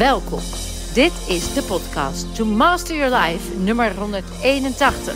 [0.00, 0.40] Welkom.
[0.94, 5.14] Dit is de podcast To Master Your Life nummer 181.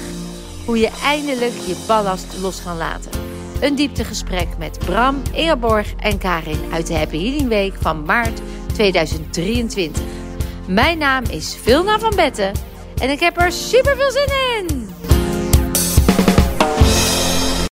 [0.67, 3.11] Hoe je eindelijk je ballast los kan laten.
[3.61, 8.41] Een dieptegesprek met Bram, Ingeborg en Karin uit de Happy Healing Week van maart
[8.73, 10.03] 2023.
[10.67, 12.53] Mijn naam is Vilna van Betten
[13.01, 14.29] en ik heb er super veel zin
[14.59, 14.84] in.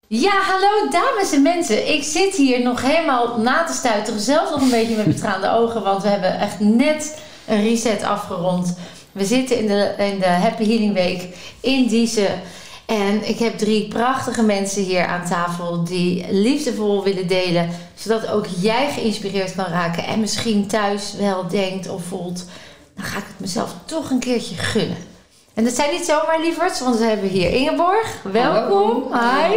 [0.08, 1.94] Ja, hallo dames en mensen.
[1.94, 4.20] Ik zit hier nog helemaal na te stuiteren.
[4.20, 5.84] Zelfs nog een beetje met betraande ogen.
[5.84, 8.78] Want we hebben echt net een reset afgerond.
[9.12, 12.42] We zitten in de, in de Happy Healing Week in Diezen.
[12.86, 17.70] En ik heb drie prachtige mensen hier aan tafel die liefdevol willen delen.
[17.96, 20.04] Zodat ook jij geïnspireerd kan raken.
[20.04, 22.46] En misschien thuis wel denkt of voelt.
[22.96, 25.15] Dan ga ik het mezelf toch een keertje gunnen.
[25.56, 28.16] En dat zijn niet zomaar lieverds, want we hebben hier Ingeborg.
[28.24, 29.04] Welkom.
[29.14, 29.56] Hi.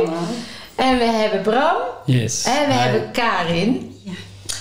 [0.74, 1.76] En we hebben Bram.
[2.04, 2.44] Yes.
[2.44, 2.78] En we Hi.
[2.78, 4.00] hebben Karin.
[4.04, 4.12] Ja.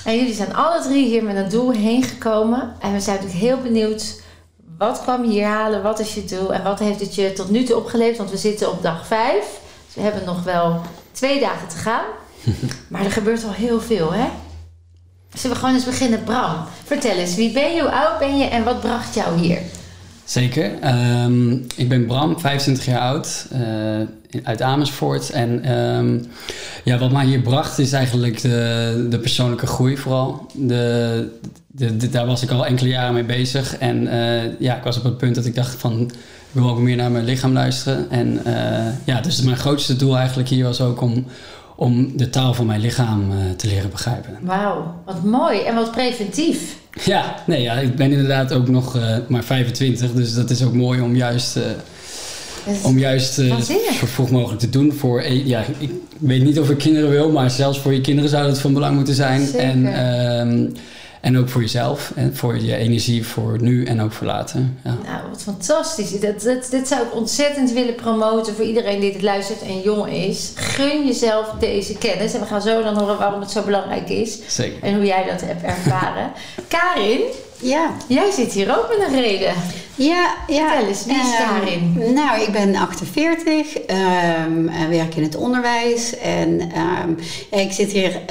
[0.05, 2.75] En jullie zijn alle drie hier met een doel heen gekomen.
[2.79, 4.21] En we zijn natuurlijk heel benieuwd.
[4.77, 5.83] Wat kwam je hier halen?
[5.83, 6.53] Wat is je doel?
[6.53, 8.17] En wat heeft het je tot nu toe opgeleverd?
[8.17, 9.33] Want we zitten op dag 5.
[9.85, 12.05] Dus we hebben nog wel twee dagen te gaan.
[12.89, 14.27] maar er gebeurt al heel veel, hè?
[15.33, 16.23] Zullen we gewoon eens beginnen?
[16.23, 17.35] Bram, vertel eens.
[17.35, 17.81] Wie ben je?
[17.81, 18.45] Hoe oud ben je?
[18.45, 19.61] En wat bracht jou hier?
[20.27, 20.79] Zeker.
[20.81, 25.29] Ehm, ik ben Bram, 25 jaar oud, eh, uit Amersfoort.
[25.29, 26.19] En ehm,
[26.83, 30.45] ja, wat mij hier bracht is eigenlijk de, de persoonlijke groei vooral.
[30.53, 31.27] De,
[31.67, 33.77] de, daar was ik al enkele jaren mee bezig.
[33.77, 36.01] En eh, ja, ik was op het punt dat ik dacht van...
[36.47, 38.09] Ik wil ook meer naar mijn lichaam luisteren.
[38.09, 41.25] En eh, ja, dus mijn grootste doel eigenlijk hier was ook om,
[41.75, 44.37] om de taal van mijn lichaam te leren begrijpen.
[44.41, 46.77] Wauw, wat mooi en wat preventief.
[47.05, 50.73] Ja, nee, ja, ik ben inderdaad ook nog eh, maar 25, dus dat is ook
[50.73, 51.63] mooi om juist, eh,
[52.65, 53.93] Dus- om juist Waanzinnig.
[53.99, 54.93] zo vroeg mogelijk te doen.
[54.93, 58.29] Voor, eh, ja, ik weet niet of ik kinderen wil, maar zelfs voor je kinderen
[58.29, 59.45] zou dat van belang moeten zijn.
[59.45, 59.59] Zeker.
[59.59, 60.65] En, ehm,
[61.21, 64.59] en ook voor jezelf, en voor je energie voor nu en ook voor later.
[64.83, 64.97] Ja.
[65.03, 66.19] Nou, wat fantastisch.
[66.19, 70.11] Dat, dat, dit zou ik ontzettend willen promoten voor iedereen die dit luistert en jong
[70.11, 70.51] is.
[70.55, 72.33] Gun jezelf deze kennis.
[72.33, 74.39] En we gaan zo dan horen waarom het zo belangrijk is.
[74.47, 74.83] Zeker.
[74.83, 76.31] En hoe jij dat hebt ervaren.
[76.67, 77.21] Karin,
[77.61, 79.53] Ja, jij zit hier ook met een reden.
[79.95, 80.69] ja, ja.
[80.69, 82.13] Vertel eens, wie is Ehm, Karin?
[82.13, 86.17] Nou, ik ben 48, ehm, en werk in het onderwijs.
[86.17, 87.09] En ehm,
[87.51, 88.21] ja, ik zit hier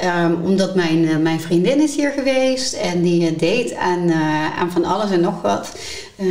[0.43, 2.73] omdat mijn, eh, mijn vriendin is hier geweest.
[2.73, 5.71] En die eh, deed aan, eh, aan van alles en nog wat.
[6.17, 6.25] Eh,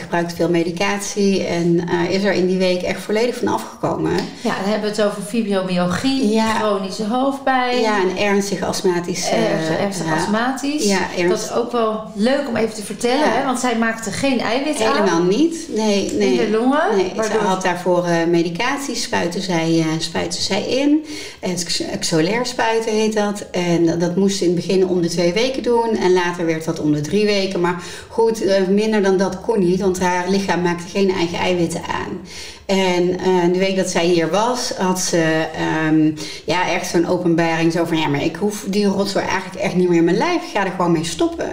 [0.00, 4.12] gebruikt veel medicatie en eh, is er in die week echt volledig van afgekomen.
[4.40, 6.54] Ja, dan hebben we het over fibromyalgie, Ja.
[6.54, 7.80] chronische hoofdpijn.
[7.80, 9.30] Ja, een ernstig astmatisch...
[9.30, 10.84] eh, Ernstig, ernstig astmatisch.
[10.84, 10.98] Ja,
[11.28, 13.32] Dat is ook wel leuk om even te vertellen, Ja.
[13.32, 13.44] hè?
[13.44, 15.56] want zij maakte geen eiwit aan Helemaal niet.
[15.76, 16.28] Nee, nee.
[16.32, 16.96] in de longen.
[16.96, 21.04] Nee, waardoor ze had daarvoor medicatie, spuiten zij, spuiten zij in.
[21.40, 21.54] En
[22.00, 23.44] Xolair spuiten heet dat.
[23.50, 25.96] En dat, moest ze in het begin om de twee weken doen.
[25.96, 27.60] En later werd dat om de drie weken.
[27.60, 29.80] Maar goed, minder dan dat kon niet.
[29.80, 32.20] Want haar lichaam maakte geen eigen eiwitten aan.
[32.66, 36.10] En eh, de week dat zij hier was, had ze ehm,
[36.44, 37.72] ja, echt zo'n openbaring.
[37.72, 40.42] Zo van, ja, maar ik hoef die rotzooi eigenlijk echt niet meer in mijn lijf.
[40.42, 41.48] Ik ga er gewoon mee stoppen.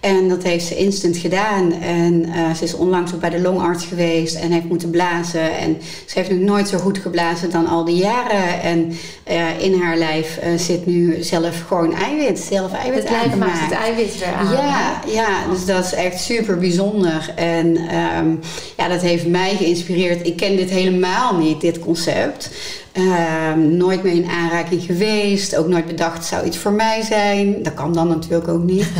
[0.00, 1.72] En dat heeft ze instant gedaan.
[1.72, 5.58] En eh, ze is onlangs ook bij de longarts geweest en heeft moeten blazen.
[5.58, 5.76] En
[6.06, 8.62] ze heeft nog nooit zo goed geblazen dan al die jaren.
[8.62, 8.92] En
[9.24, 12.38] eh, in haar lijf zit nu zelf gewoon eiwit.
[12.38, 14.52] Zelf eiwit het lijf maakt het eiwit weer aan.
[14.52, 17.32] Ja, ja, dus dat is echt super bijzonder.
[17.36, 18.34] En ehm,
[18.76, 20.26] ja, dat heeft mij geïnspireerd.
[20.26, 22.50] Ik ken dit helemaal niet, dit concept.
[22.92, 25.56] Ehm, nooit mee in aanraking geweest.
[25.56, 27.62] Ook nooit bedacht, zou iets voor mij zijn.
[27.62, 28.86] Dat kan dan natuurlijk ook niet.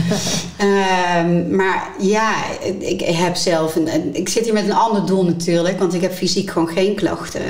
[0.58, 2.32] Ehm, maar ja,
[2.78, 3.76] ik heb zelf...
[3.76, 5.78] Een, ik zit hier met een ander doel natuurlijk.
[5.78, 7.42] Want ik heb fysiek gewoon geen klachten.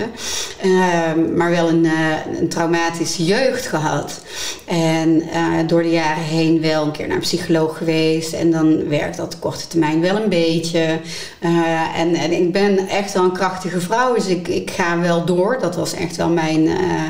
[0.63, 4.21] Ehm, maar wel een, eh, een traumatische jeugd gehad.
[4.65, 8.33] En eh, door de jaren heen wel een keer naar een psycholoog geweest.
[8.33, 11.01] En dan werkt dat op korte termijn wel een beetje.
[11.39, 14.15] Eh, en, en ik ben echt wel een krachtige vrouw.
[14.15, 15.59] Dus ik, ik ga wel door.
[15.61, 17.09] Dat was echt wel mijn, eh,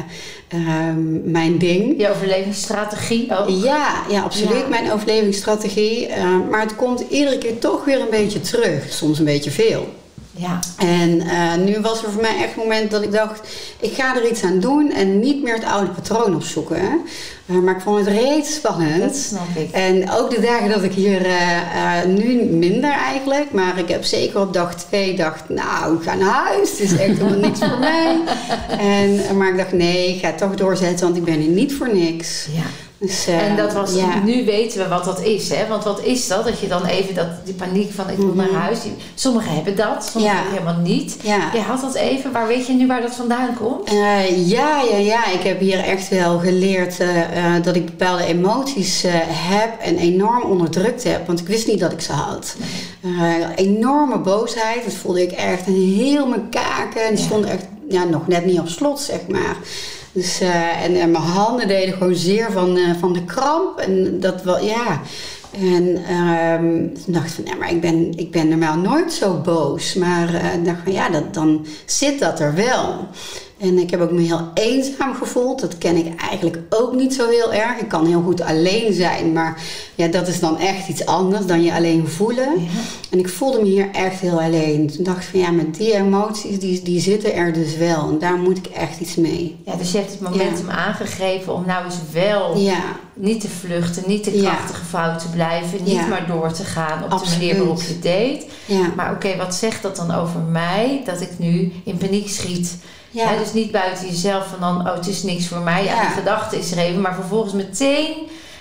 [0.48, 2.00] ehm, mijn ding.
[2.00, 3.48] Je overlevingsstrategie ook.
[3.48, 4.60] Ja, ja, absoluut.
[4.60, 4.68] Ja.
[4.68, 6.06] Mijn overlevingsstrategie.
[6.06, 8.92] Eh, maar het komt iedere keer toch weer een beetje terug.
[8.92, 9.88] Soms een beetje veel.
[10.38, 10.58] Ja.
[10.76, 13.48] En eh, nu was er voor mij echt een moment dat ik dacht,
[13.80, 17.00] ik ga er iets aan doen en niet meer het oude patroon opzoeken.
[17.46, 19.02] Eh, maar ik vond het reeds spannend.
[19.02, 19.70] Dat snap ik.
[19.70, 24.40] En ook de dagen dat ik hier, eh, nu minder eigenlijk, maar ik heb zeker
[24.40, 27.78] op dag twee dacht, nou, ik ga naar huis, het is echt helemaal niks voor
[27.78, 28.20] mij.
[28.78, 31.74] En, maar ik dacht, nee, ik ga het toch doorzetten, want ik ben hier niet
[31.74, 32.46] voor niks.
[32.52, 32.87] Ja.
[33.00, 34.18] Dus, eh, En dat was, ja.
[34.24, 35.66] nu weten we wat dat is, hè?
[35.68, 36.44] Want wat is dat?
[36.44, 38.56] Dat je dan even dat, die paniek van ik moet naar Mhm.
[38.56, 38.78] huis.
[39.14, 40.42] Sommigen hebben dat, sommigen Ja.
[40.50, 41.16] helemaal niet.
[41.22, 41.50] Ja.
[41.52, 43.88] Je had dat even, waar weet je nu waar dat vandaan komt?
[43.88, 45.26] Eh, ja, ja, ja.
[45.30, 47.08] Ik heb hier echt wel geleerd eh,
[47.62, 51.26] dat ik bepaalde emoties heb en enorm onderdrukt heb.
[51.26, 52.54] Want ik wist niet dat ik ze had.
[53.56, 54.84] Enorme boosheid.
[54.84, 57.04] Dat voelde ik echt een heel mijn kaken.
[57.06, 59.56] En die stonden echt ja, nog net niet op slot, zeg maar.
[60.18, 63.78] Dus, eh, en, mijn handen deden gewoon zeer van, eh, van de kramp.
[63.78, 65.00] En dat wel, ja.
[65.60, 69.34] En ehm, toen dacht ik van, ja, maar ik ben, ik ben normaal nooit zo
[69.34, 69.94] boos.
[69.94, 73.08] Maar eh, ik dacht van, ja, dat, dan zit dat er wel.
[73.58, 75.60] En ik heb ook me heel eenzaam gevoeld.
[75.60, 77.78] Dat ken ik eigenlijk ook niet zo heel erg.
[77.78, 79.62] Ik kan heel goed alleen zijn, maar
[79.94, 82.48] ja, dat is dan echt iets anders dan je alleen voelen.
[83.10, 84.90] En ik voelde me hier echt heel alleen.
[84.90, 88.08] Toen dacht ik van, ja, met die emoties, die, die zitten er dus wel.
[88.08, 89.56] En daar moet ik echt iets mee.
[89.64, 92.82] Ja, dus je hebt het momentum aangegrepen om nou eens wel Ja,
[93.14, 97.10] niet te vluchten, niet te krachtige fout te blijven, niet maar door te gaan op
[97.10, 98.46] de manier waarop je deed.
[98.96, 102.76] Maar oké, wat zegt dat dan over mij dat ik nu in paniek schiet?
[103.10, 103.36] Ja.
[103.36, 105.84] Dus niet buiten jezelf van dan, oh het is niks voor mij.
[105.84, 106.00] Ja, Ja.
[106.00, 108.14] die gedachte is er even, maar vervolgens meteen,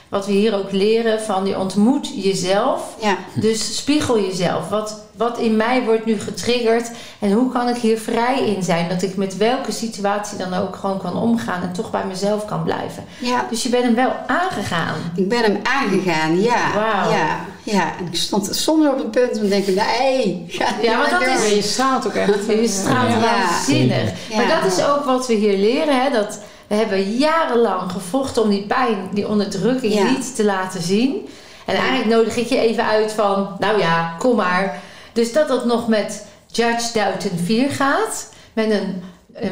[0.09, 2.81] wat we hier ook leren, van je ontmoet jezelf.
[3.01, 3.17] ja.
[3.35, 4.69] Dus spiegel jezelf.
[4.69, 8.89] Wat, wat in mij wordt nu getriggerd en hoe kan ik hier vrij in zijn?
[8.89, 12.63] Dat ik met welke situatie dan ook gewoon kan omgaan en toch bij mezelf kan
[12.63, 13.03] blijven.
[13.19, 13.45] ja.
[13.49, 14.95] Dus je bent hem wel aangegaan.
[15.15, 16.73] Ik ben hem aangegaan, ja.
[16.75, 17.11] Wauw.
[17.11, 17.91] Ja, ja.
[17.99, 21.19] En ik stond soms op het punt om te denken, nee, ga Ja, want maar
[21.19, 21.45] dat door.
[21.45, 22.45] is- je straalt ook echt.
[22.61, 23.19] Je straalt Ja.
[23.19, 24.11] waanzinnig.
[24.29, 24.35] Ja.
[24.37, 26.01] Maar dat is ook wat we hier leren.
[26.03, 26.09] Hè?
[26.11, 30.03] Dat we hebben jarenlang gevochten om die pijn, die onderdrukking Ja.
[30.03, 31.29] niet te laten zien.
[31.65, 34.81] En eigenlijk nodig ik je even uit van, nou ja, kom maar.
[35.13, 38.29] Dus dat dat nog met Judge Doughton 4 gaat.
[38.53, 39.03] Met een,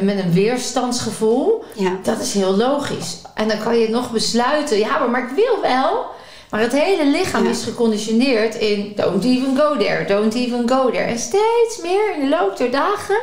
[0.06, 1.64] met een weerstandsgevoel.
[1.74, 3.20] Ja, Dat is heel logisch.
[3.34, 6.04] En dan kan je nog besluiten, ja, maar, maar ik wil wel.
[6.50, 7.50] Maar het hele lichaam Ja.
[7.50, 11.04] is geconditioneerd in don't even go there, don't even go there.
[11.04, 13.18] En steeds meer in de loop der dagen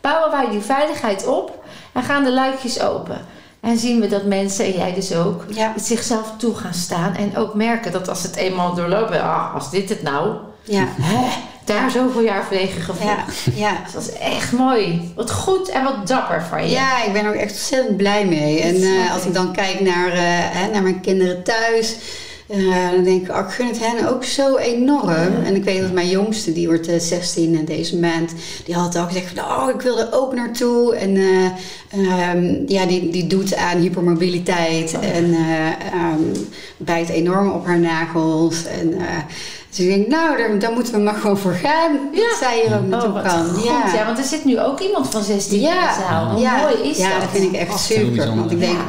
[0.00, 3.26] bouwen wij die veiligheid op en gaan de luikjes open.
[3.60, 7.14] En zien we dat mensen, en jij dus ook, ja, zichzelf toe gaan staan.
[7.14, 11.26] En ook merken dat als het eenmaal doorlopen, ah, als dit het nou, ja, hè,
[11.64, 13.10] daar zoveel jaar verlegen gevoeld.
[13.10, 13.24] ja,
[13.54, 13.76] ja.
[13.84, 15.12] Dus dat is echt mooi.
[15.16, 16.70] Wat goed en wat dapper van je.
[16.70, 18.60] Ja, ik ben er ook echt ontzettend blij mee.
[18.60, 19.34] En eh, als ik.
[19.34, 21.96] dan kijk naar, eh, hè, naar mijn kinderen thuis,
[22.48, 25.44] eh, dan denk ik, oh, ik gun het hen ook zo enorm.
[25.44, 28.32] En ik weet dat mijn jongste, die wordt eh, 16 deze maand,
[28.64, 30.94] die had al gezegd van, oh, ik wil er ook naartoe.
[30.94, 36.22] En eh, ehm, ja, die, die doet aan hypermobiliteit en eh, ehm,
[36.76, 38.64] bijt enorm op haar nagels.
[38.64, 39.06] En, eh,
[39.68, 41.92] dus ik denk, nou, daar, daar moeten we maar gewoon voor gaan.
[42.12, 42.28] Ja.
[42.28, 43.46] Dat zij hier ook naartoe Oh, kan.
[43.46, 43.64] goed.
[43.64, 44.04] Ja.
[44.06, 46.30] want er zit nu ook iemand van 16 in de zaal.
[46.30, 47.20] Hoe ja, mooi is ja, dat?
[47.20, 48.34] dat vind ik echt super.
[48.36, 48.84] Want ik denk, Ja.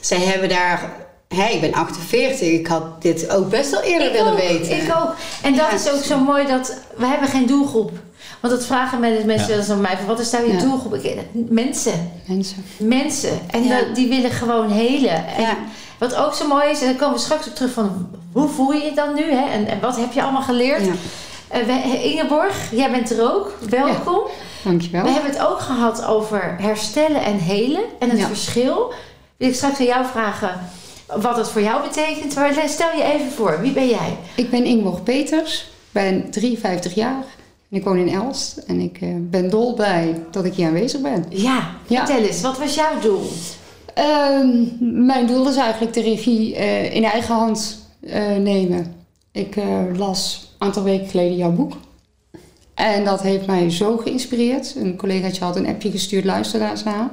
[0.00, 1.08] zij hebben daar...
[1.34, 2.40] Hé, ik ben 48.
[2.48, 4.76] Ik had dit ook best wel eerder Ik willen ook, weten.
[4.82, 5.14] Ik ook.
[5.42, 5.72] En dat Ja.
[5.72, 7.90] is ook zo mooi dat we hebben geen doelgroep.
[8.40, 9.46] Want dat vragen mensen Ja.
[9.46, 9.96] wel eens aan mij.
[9.96, 10.58] Van, wat is nou je Ja.
[10.58, 10.94] doelgroep?
[10.94, 12.10] Ik, mensen.
[12.26, 12.64] Mensen.
[12.78, 13.38] Mensen.
[13.50, 15.26] En dat- die willen gewoon helen.
[15.36, 15.56] En Ja.
[15.98, 18.72] wat ook zo mooi is, en dan komen we straks op terug van hoe voel
[18.72, 19.22] je je dan nu?
[19.32, 19.50] Hè?
[19.52, 20.84] En, en wat heb je allemaal geleerd?
[20.84, 20.92] Ja.
[21.48, 23.54] Eh, Ingeborg, jij bent er ook.
[23.68, 24.20] Welkom.
[24.64, 25.02] Dankjewel.
[25.02, 28.26] We hebben het ook gehad over herstellen en helen en het Ja.
[28.26, 28.92] verschil.
[29.36, 30.60] Wil ik straks aan jou vragen
[31.16, 32.34] wat het voor jou betekent.
[32.34, 34.16] Maar stel je even voor, wie ben jij?
[34.36, 37.24] Ik ben Ingeborg Peters, ben 53 jaar
[37.70, 38.56] en ik woon in Elst.
[38.56, 41.24] En ik eh, ben dolblij dat ik hier aanwezig ben.
[41.28, 42.06] Ja, Ja.
[42.06, 43.22] vertel eens, wat was jouw doel?
[43.94, 44.58] Ehm,
[45.06, 48.94] mijn doel is eigenlijk de regie eh, in eigen hand eh, nemen.
[49.32, 49.56] Ik
[49.96, 51.72] las een aantal weken geleden jouw boek.
[52.74, 54.74] En dat heeft mij zo geïnspireerd.
[54.76, 57.10] Een collegaatje had een appje gestuurd, luister daar eens naar.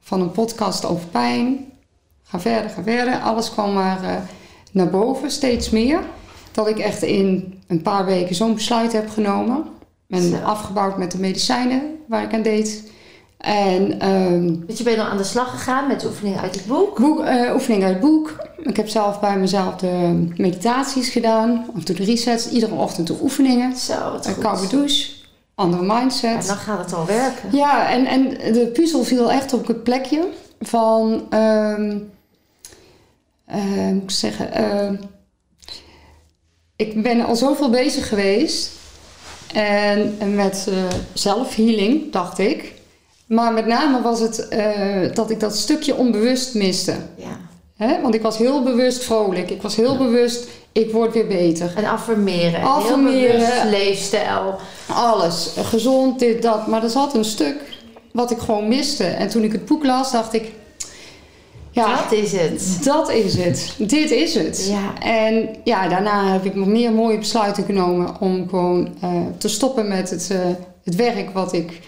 [0.00, 1.64] Van een podcast over pijn.
[2.30, 3.18] Ga verder, ga verder.
[3.18, 4.14] Alles kwam maar eh,
[4.72, 5.98] naar boven, steeds meer.
[6.52, 9.64] Dat ik echt in een paar weken zo'n besluit heb genomen.
[10.06, 10.36] Ben Zo.
[10.44, 12.90] afgebouwd met de medicijnen waar ik aan deed.
[13.38, 13.98] En
[14.66, 16.98] Want je bent al aan de slag gegaan met oefeningen uit het boek.
[16.98, 18.36] Boek, eh, oefening uit het boek.
[18.62, 21.66] Ik heb zelf bij mezelf de meditaties gedaan.
[21.76, 22.48] Of de resets.
[22.50, 23.76] Iedere ochtend de oefeningen.
[23.76, 24.42] Zo, wat Een goed.
[24.42, 25.12] koude douche.
[25.54, 26.46] Andere En mindset.
[26.46, 27.48] dan gaat het al werken.
[27.56, 30.26] Ja, en, en de puzzel viel echt op het plekje
[30.60, 31.26] van...
[31.30, 31.96] ehm
[33.50, 34.52] eh, moet ik zeggen...
[34.52, 34.94] ehm,
[36.76, 38.70] ik ben al zoveel bezig geweest.
[39.54, 40.74] En, en met eh
[41.12, 42.72] zelfhealing, dacht ik.
[43.26, 46.94] Maar met name was het eh, dat ik dat stukje onbewust miste.
[47.16, 47.38] Ja.
[47.76, 48.00] Hè?
[48.00, 49.50] Want ik was heel bewust vrolijk.
[49.50, 51.72] Ik was heel bewust, ik word weer beter.
[51.76, 52.62] En affirmeren.
[52.62, 53.60] Affirmeren.
[53.60, 54.58] Heel leefstijl.
[54.88, 55.50] Alles.
[55.56, 56.66] Gezond, dit, dat.
[56.66, 57.56] Maar er zat een stuk
[58.12, 59.04] wat ik gewoon miste.
[59.04, 60.52] En toen ik het boek las, dacht ik...
[61.72, 62.78] Ja, Dat is het.
[62.84, 63.74] dat is het.
[63.78, 64.66] Dit is het.
[64.70, 64.98] Ja.
[65.02, 69.88] En ja, daarna heb ik nog meer mooie besluiten genomen om gewoon eh, te stoppen
[69.88, 70.38] met het, eh,
[70.84, 71.80] het werk wat ik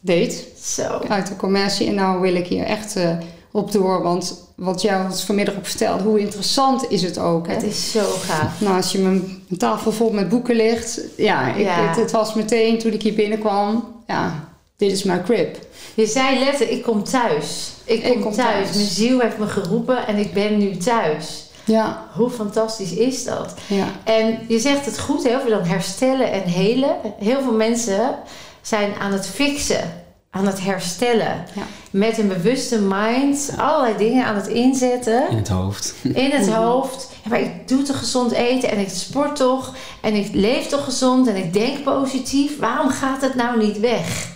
[0.00, 1.00] deed Zo.
[1.08, 1.86] uit de commercie.
[1.86, 3.08] En nou wil ik hier echt eh,
[3.52, 7.46] op door, want wat jij ons vanmiddag ook vertelde, hoe interessant is het ook.
[7.46, 7.52] Hè?
[7.54, 8.60] Het is zo gaaf.
[8.60, 11.86] Nou, als je mijn, mijn tafel vol met boeken ligt, ja, ik, Ja.
[11.88, 15.56] Het, het was meteen toen ik hier binnenkwam, ja, dit is mijn crib.
[15.94, 17.72] Je zei letterlijk, ik kom thuis.
[17.84, 18.64] Ik kom, Ik kom thuis.
[18.64, 18.74] thuis.
[18.76, 21.42] Mijn ziel heeft me geroepen en ik ben nu thuis.
[21.66, 23.54] Ja, Hoe fantastisch is dat?
[23.66, 26.96] ja, En je zegt het goed, heel veel dan herstellen en helen.
[27.18, 28.14] Heel veel mensen
[28.62, 31.44] zijn aan het fixen, aan het herstellen.
[31.54, 31.62] Ja.
[31.90, 35.94] Met een bewuste mind, allerlei dingen aan het inzetten In het hoofd.
[36.02, 37.08] in het hoofd.
[37.22, 40.84] Ja, maar ik doe toch gezond eten en ik sport toch en ik leef toch
[40.84, 42.58] gezond en ik denk positief.
[42.58, 44.32] Waarom gaat het nou niet weg?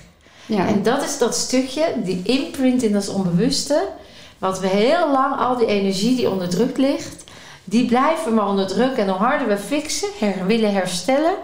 [0.48, 0.66] Ja.
[0.66, 3.88] En dat is dat stukje, die imprint in dat onbewuste,
[4.38, 7.24] wat we heel lang, al die energie die onder druk ligt,
[7.64, 8.96] die blijven maar onder druk.
[8.96, 11.34] En hoe harder we fixen, her, willen herstellen,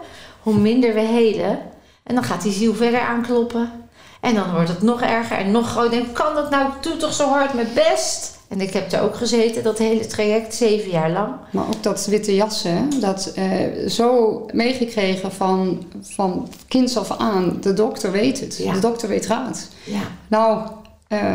[0.42, 1.58] hoe minder we helen.
[2.02, 3.88] En dan gaat die ziel verder aankloppen.
[4.20, 5.98] En dan wordt het nog erger en nog groter.
[5.98, 6.70] En kan dat nou?
[6.80, 8.33] Doe toch zo hard mijn best.
[8.54, 11.34] En ik heb er ook gezeten, dat hele traject, zeven jaar lang.
[11.50, 17.56] Maar ook dat witte jassen, hè, dat eh, zo meegekregen van, van kinds af aan.
[17.60, 18.56] De dokter weet het.
[18.56, 18.72] Ja.
[18.72, 19.68] De dokter weet raad.
[19.84, 20.00] Ja.
[20.28, 20.66] Nou,
[21.08, 21.34] eh,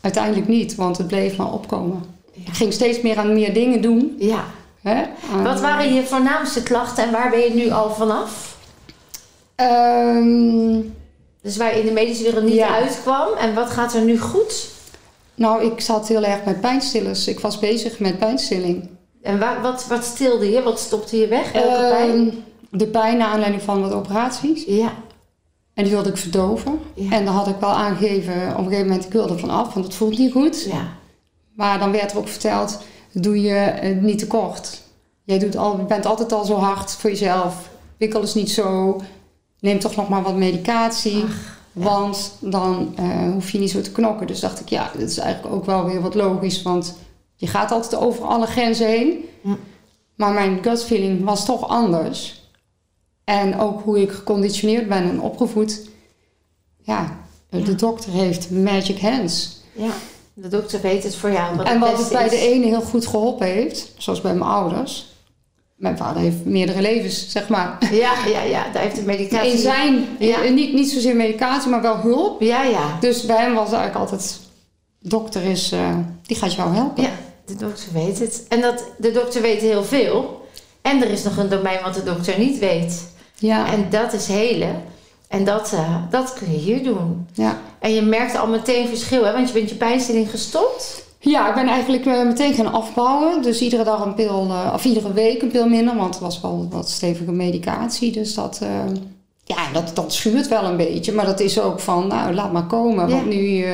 [0.00, 2.02] uiteindelijk niet, want het bleef maar opkomen.
[2.32, 4.16] Ik ging steeds meer aan meer dingen doen.
[4.18, 4.44] ja.
[4.82, 5.02] Hè,
[5.32, 8.56] aan- Wat waren je voornaamste klachten en waar ben je nu al vanaf?
[9.54, 10.80] Ehm,
[11.42, 12.74] Dus waar je in de medische wereld niet Ja.
[12.74, 13.28] uitkwam.
[13.40, 14.68] En wat gaat er nu goed?
[15.38, 17.28] Nou, ik zat heel erg met pijnstillers.
[17.28, 18.88] Ik was bezig met pijnstilling.
[19.22, 20.62] En wat, wat stilde je?
[20.62, 21.52] Wat stopte je weg?
[21.52, 22.44] Welke Ehm, pijn?
[22.70, 24.64] De pijn naar aanleiding van wat operaties.
[24.66, 24.92] Ja.
[25.74, 26.80] En die wilde ik verdoven.
[26.94, 27.10] Ja.
[27.12, 29.86] En dan had ik wel aangegeven, op een gegeven moment, ik wilde van af, want
[29.86, 30.62] het voelt niet goed.
[30.64, 30.88] ja.
[31.54, 32.78] Maar dan werd er ook verteld,
[33.12, 34.80] doe je eh, niet te kort.
[35.24, 37.68] Jij doet al, je bent altijd al zo hard voor jezelf.
[37.96, 39.00] Wikkel is niet zo.
[39.60, 41.24] Neem toch nog maar wat medicatie.
[41.82, 44.26] Want dan eh, hoef je niet zo te knokken.
[44.26, 46.62] Dus dacht ik, ja, dat is eigenlijk ook wel weer wat logisch.
[46.62, 46.96] Want
[47.34, 49.24] je gaat altijd over alle grenzen heen.
[49.42, 49.54] Hm.
[50.14, 52.46] Maar mijn gut feeling was toch anders.
[53.24, 55.88] En ook hoe ik geconditioneerd ben en opgevoed.
[56.82, 57.16] Ja,
[57.50, 59.60] de dokter heeft magic hands.
[59.72, 59.90] ja.
[60.34, 61.56] De dokter weet het voor jou.
[61.56, 62.30] Wat En wat het bij is.
[62.30, 65.06] de ene heel goed geholpen heeft, zoals bij mijn ouders.
[65.78, 67.78] Mijn vader heeft meerdere levens, zeg maar.
[67.92, 68.66] Ja, ja, ja.
[68.72, 69.50] Daar heeft de medicatie...
[69.52, 70.42] In zijn, Ja.
[70.42, 72.40] niet, niet zozeer medicatie, maar wel hulp.
[72.40, 72.96] Ja, ja.
[73.00, 74.38] Dus bij hem was het eigenlijk altijd,
[75.00, 77.02] dokter is, eh, die gaat jou helpen.
[77.02, 77.10] Ja,
[77.46, 78.44] de dokter weet het.
[78.48, 80.46] En dat, de dokter weet heel veel.
[80.82, 83.06] En er is nog een domein wat de dokter niet weet.
[83.34, 84.82] Ja, En dat is helen.
[85.28, 87.26] En dat, eh, dat kun je hier doen.
[87.34, 87.58] ja.
[87.78, 89.32] En je merkt al meteen verschil, hè?
[89.32, 91.06] Want je bent je pijnstilling gestopt.
[91.18, 93.42] Ja ik ben eigenlijk eh, meteen gaan afbouwen.
[93.42, 95.96] Dus iedere dag een pil, eh, of iedere week een pil minder.
[95.96, 98.12] Want het was wel wat stevige medicatie.
[98.12, 98.68] Dus dat, eh,
[99.44, 101.12] ja, dat, dat schuurt wel een beetje.
[101.12, 103.08] Maar dat is ook van, nou, laat maar komen.
[103.08, 103.14] Ja.
[103.14, 103.64] Want nu,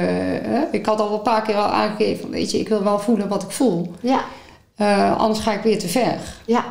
[0.70, 3.42] ik had al een paar keer al aangegeven, weet je, ik wil wel voelen wat
[3.42, 3.92] ik voel.
[4.00, 4.20] Ja,
[5.12, 6.18] anders ga ik weer te ver.
[6.46, 6.64] ja,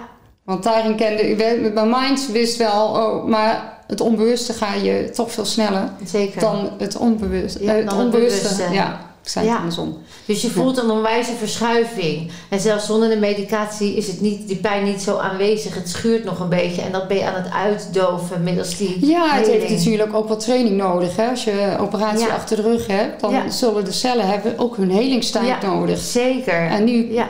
[0.44, 5.32] Want daarin kende ik, mijn mind wist wel, oh, maar het onbewuste ga je toch
[5.32, 6.42] veel sneller zeker.
[6.42, 7.64] dan het onbewuste.
[7.64, 8.48] Ja, Eh, het dan het onbewuste.
[8.48, 8.74] bewuste.
[8.74, 9.00] Ja,
[9.44, 9.56] Ja.
[9.58, 9.98] andersom.
[10.26, 12.32] Dus je voelt een onwijze verschuiving.
[12.50, 15.76] En zelfs zonder de medicatie is het niet, die pijn niet zo aanwezig.
[15.76, 16.82] Het schuurt nog een beetje.
[16.82, 20.40] En dat ben je aan het uitdoven middels die Ja, het heeft natuurlijk ook wat
[20.40, 21.16] training nodig.
[21.16, 21.30] Hè?
[21.30, 22.34] Als je operatie Ja.
[22.34, 25.68] achter de rug hebt, dan zullen de cellen hebben ook hun helingstijd Ja.
[25.68, 26.00] nodig.
[26.00, 26.68] Zeker.
[26.68, 27.30] En nu ja,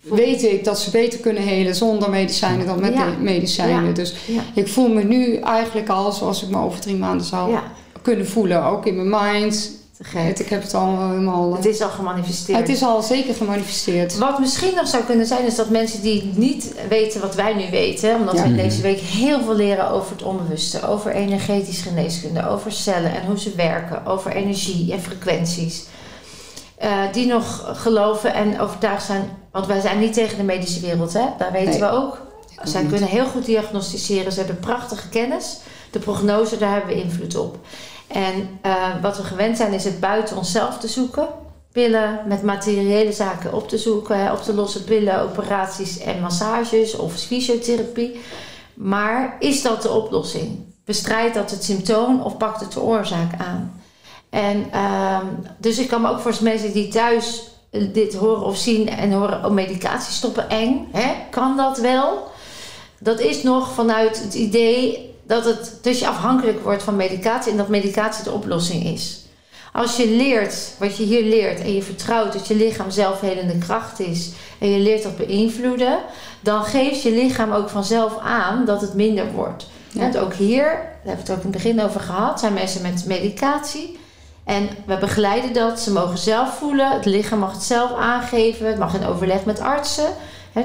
[0.00, 3.06] weet ik dat ze beter kunnen helen zonder medicijnen dan met Ja.
[3.20, 3.86] medicijnen.
[3.86, 3.92] Ja.
[3.92, 7.54] Dus ja, ik voel me nu eigenlijk al zoals ik me over drie maanden zou
[8.02, 8.64] kunnen voelen.
[8.64, 9.75] Ook in mijn mind.
[9.96, 10.38] Te gek.
[10.38, 11.54] Ik heb het al helemaal...
[11.54, 12.58] Het is al gemanifesteerd.
[12.58, 14.18] Het is al zeker gemanifesteerd.
[14.18, 17.70] Wat misschien nog zou kunnen zijn, is dat mensen die niet weten wat wij nu
[17.70, 18.42] weten, omdat Ja.
[18.42, 23.14] we in deze week heel veel leren over het onbewuste, over energetisch geneeskunde, over cellen
[23.14, 25.84] en hoe ze werken, over energie en frequenties.
[26.76, 31.12] eh, die nog geloven en overtuigd zijn, want wij zijn niet tegen de medische wereld,
[31.12, 31.24] hè?
[31.38, 31.78] daar weten Nee.
[31.80, 32.20] we ook.
[32.62, 32.90] Zij niet.
[32.90, 35.56] kunnen heel goed diagnosticeren, ze hebben prachtige kennis.
[35.90, 37.58] De prognose, daar hebben we invloed op.
[38.06, 41.28] En eh, wat we gewend zijn, is het buiten onszelf te zoeken.
[41.72, 47.14] Pillen met materiële zaken op te zoeken, op te lossen pillen, operaties en massages of
[47.14, 48.20] fysiotherapie.
[48.74, 50.74] Maar is dat de oplossing?
[50.84, 53.80] Bestrijdt dat het symptoom of pakt het de oorzaak aan?
[54.30, 55.26] En ehm,
[55.58, 59.12] dus ik kan me ook voor mensen die thuis eh, dit horen of zien en
[59.12, 60.88] horen oh, medicatie stoppen eng.
[60.92, 61.14] Hè?
[61.30, 62.30] Kan dat wel?
[62.98, 67.56] Dat is nog vanuit het idee dat het dus je afhankelijk wordt van medicatie en
[67.56, 69.24] dat medicatie de oplossing is.
[69.72, 74.00] Als je leert wat je hier leert en je vertrouwt dat je lichaam zelfhelende kracht
[74.00, 75.98] is en je leert dat beïnvloeden,
[76.40, 79.66] dan geeft je lichaam ook vanzelf aan dat het minder wordt.
[79.92, 80.00] Ja.
[80.00, 82.82] Want ook hier, daar hebben we het ook in het begin over gehad, zijn mensen
[82.82, 83.98] met medicatie.
[84.46, 85.80] En we begeleiden dat.
[85.80, 86.90] Ze mogen zelf voelen.
[86.90, 88.66] Het lichaam mag het zelf aangeven.
[88.66, 90.14] Het mag in overleg met artsen.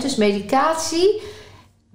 [0.02, 1.22] Dus medicatie.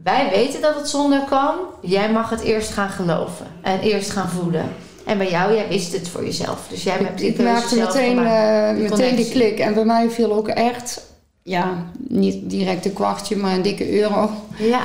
[0.06, 1.54] Wij weten dat het zonder kan.
[1.80, 3.46] Jij mag het eerst gaan geloven.
[3.62, 4.64] En eerst gaan voelen.
[5.04, 6.66] En bij jou, jij wist het voor jezelf.
[6.70, 9.58] Dus jij hebt die ik maakte meteen, eh, Die meteen die klik.
[9.58, 11.02] En bij mij viel ook echt,
[11.42, 14.30] ja, niet direct een kwartje, maar een dikke euro.
[14.56, 14.80] Ja,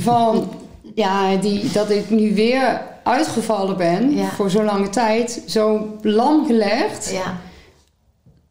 [0.00, 0.48] Van
[0.94, 4.28] ja, die, dat ik nu weer uitgevallen ben Ja.
[4.28, 5.42] voor zo'n lange tijd.
[5.46, 7.10] Zo lam gelegd.
[7.12, 7.38] ja,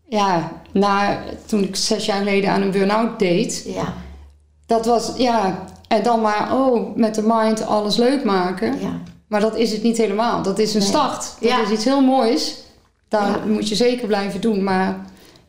[0.08, 3.64] Ja, na, toen ik zes jaar geleden aan een burn-out deed.
[3.68, 3.94] ja,
[4.66, 8.80] Dat was, ja, en dan maar, oh, met de mind alles leuk maken.
[8.80, 8.90] ja.
[9.28, 10.42] Maar dat is het niet helemaal.
[10.42, 10.88] Dat is een Nee.
[10.88, 11.18] start.
[11.40, 11.62] Dat Ja.
[11.62, 12.56] is iets heel moois.
[13.10, 13.40] Daar Ja.
[13.48, 14.64] moet je zeker blijven doen.
[14.64, 14.96] Maar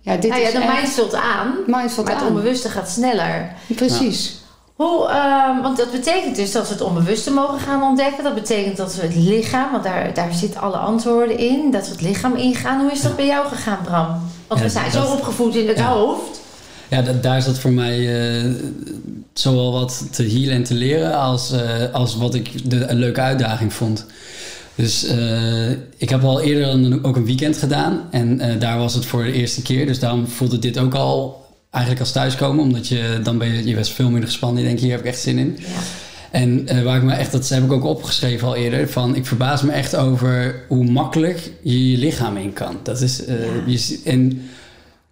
[0.01, 0.73] ja, dit Nou ja, is de echt...
[0.75, 1.47] mind vult aan.
[1.67, 2.27] Mind Maar het aan.
[2.29, 3.53] onbewuste gaat sneller.
[3.67, 4.41] Precies.
[4.75, 8.25] Hoe, ehm, want dat betekent dus dat we het onbewuste mogen gaan ontdekken.
[8.25, 11.91] Dat betekent dat we het lichaam, want daar, daar zitten alle antwoorden in, dat we
[11.93, 12.81] het lichaam ingaan.
[12.81, 14.07] Hoe is dat bij jou gegaan, Bram?
[14.47, 15.89] Want Ja, we zijn dat- zo opgevoed in het ja.
[15.93, 16.41] hoofd.
[16.91, 17.99] Ja, da- daar zat voor mij
[18.41, 18.51] eh,
[19.33, 23.21] zowel wat te healen en te leren als, eh, als wat ik de, een leuke
[23.21, 24.07] uitdaging vond.
[24.75, 29.07] Dus eh, ik heb al eerder een, ook een weekend gedaan en daar was het
[29.07, 29.87] voor de eerste keer.
[29.87, 33.75] Dus daarom voelde dit ook al eigenlijk als thuiskomen, omdat je dan ben je, je
[33.75, 34.61] bent veel minder gespannen.
[34.63, 35.57] Je denkt, hier heb ik echt zin in.
[35.59, 35.67] Ja.
[36.31, 39.63] En waar ik me echt, dat heb ik ook opgeschreven al eerder, van ik verbaas
[39.63, 42.77] me echt over hoe makkelijk je je lichaam in kan.
[42.83, 43.35] Dat is, Ja.
[43.67, 44.43] je, en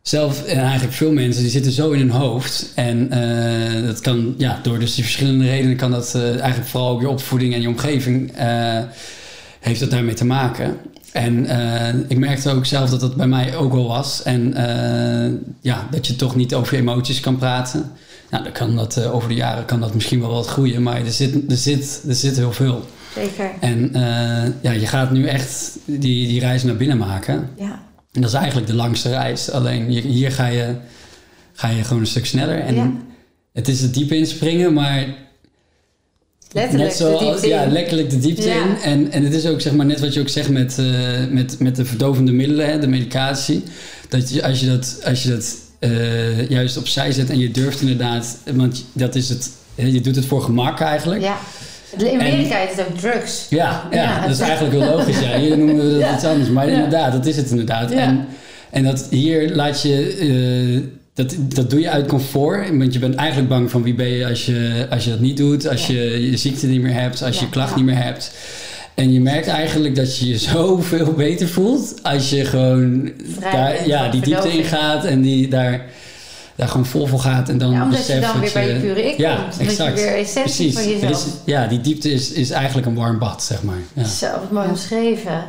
[0.09, 2.73] zelf, en eigenlijk veel mensen, die zitten zo in hun hoofd.
[2.75, 6.91] En eh, dat kan, ja, door dus die verschillende redenen kan dat eh, eigenlijk vooral
[6.91, 8.79] ook je opvoeding en je omgeving eh,
[9.61, 10.77] heeft dat daarmee te maken.
[11.13, 14.23] En eh, ik merkte ook zelf dat dat bij mij ook wel was.
[14.23, 17.93] En eh, ja, dat je toch niet over je emoties kan praten.
[18.31, 21.05] Nou, dan kan dat eh, over de jaren kan dat misschien wel wat groeien, maar
[21.05, 22.85] er zit, er zit, er zit heel veel.
[23.15, 23.51] Zeker.
[23.61, 27.51] En eh, ja, je gaat nu echt die, die reis naar binnen maken.
[27.57, 27.83] Ja.
[28.15, 29.51] En dat is eigenlijk de langste reis.
[29.51, 30.75] Alleen hier, hier ga, je,
[31.53, 32.59] ga je gewoon een stuk sneller.
[32.61, 32.93] En Ja.
[33.53, 35.07] het is het diepe inspringen, maar
[36.53, 37.73] Letterlijk net de diepte ja, in.
[37.73, 38.65] letterlijk de diepte Ja.
[38.65, 38.77] in.
[38.83, 40.87] En, en het is ook zeg maar net wat je ook zegt met, eh,
[41.31, 43.63] met, met de verdovende middelen, hè, de medicatie.
[44.09, 47.81] Dat je, als je dat, als je dat eh, juist opzij zet en je durft
[47.81, 51.23] inderdaad, want dat is het, je doet het voor gemak eigenlijk.
[51.23, 51.39] Ja.
[51.97, 53.47] In Amerika heet het ook drugs.
[53.51, 55.21] Ja, ja, Ja, dat is eigenlijk heel logisch.
[55.21, 55.39] Ja.
[55.39, 56.15] Hier noemen we dat Ja.
[56.15, 56.49] iets anders.
[56.49, 57.91] Maar inderdaad, dat is het inderdaad.
[57.91, 58.27] En,
[58.71, 60.17] en dat hier laat je...
[60.77, 62.77] eh, dat, dat doe je uit comfort.
[62.79, 65.37] Want je bent eigenlijk bang van wie ben je als je, als je dat niet
[65.37, 65.69] doet.
[65.69, 67.23] Als je je ziekte niet meer hebt.
[67.23, 68.33] Als je klacht niet meer hebt.
[68.95, 71.95] En je merkt eigenlijk dat je je zoveel beter voelt.
[72.03, 73.11] Als je gewoon
[73.53, 74.69] daar, ja, die diepte in verdoving.
[74.69, 75.05] gaat.
[75.05, 75.81] En die daar,
[76.57, 77.49] daar gewoon vol voor gaat.
[77.49, 79.59] En dan Ja, omdat je dan dat weer bij je pure ik Ja, komt.
[79.59, 79.99] Exact.
[79.99, 80.75] je weer essentie Precies.
[80.75, 81.27] van Het jezelf.
[81.27, 83.79] is, ja, die diepte is, is eigenlijk een warm bad, zeg maar.
[83.93, 84.05] Ja.
[84.05, 85.45] Zo, wat mooi omschreven.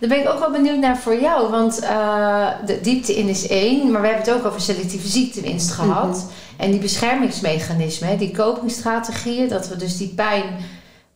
[0.00, 1.50] Daar ben ik ook wel benieuwd naar voor jou.
[1.50, 3.90] Want eh, de diepte in is één.
[3.90, 6.16] Maar we hebben het ook over selectieve ziektewinst gehad.
[6.16, 6.26] Mhm.
[6.56, 9.48] En die beschermingsmechanismen, hè, die copingstrategieën.
[9.48, 10.44] Dat we dus die pijn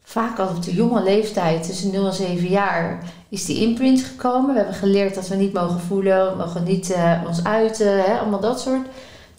[0.05, 2.99] vaak al op de jonge leeftijd, tussen 0 en 7 jaar,
[3.29, 4.51] is die imprint gekomen.
[4.53, 8.19] We hebben geleerd dat we niet mogen voelen, we mogen niet eh, ons uiten, hè,
[8.19, 8.87] allemaal dat soort.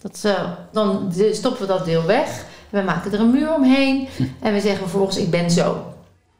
[0.02, 2.44] Dat, eh, dan stoppen we dat deel weg.
[2.70, 4.08] We maken er een muur omheen.
[4.40, 5.86] En we zeggen vervolgens, ik ben zo.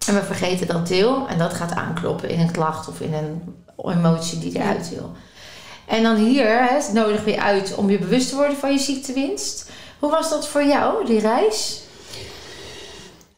[0.06, 3.54] En we vergeten dat deel en dat gaat aankloppen in een klacht of in een
[3.76, 5.10] emotie die eruit wil.
[5.86, 8.78] En dan hier hè, nodig we je uit om je bewust te worden van je
[8.78, 9.70] ziektewinst.
[9.98, 11.82] Hoe was dat voor jou, die reis?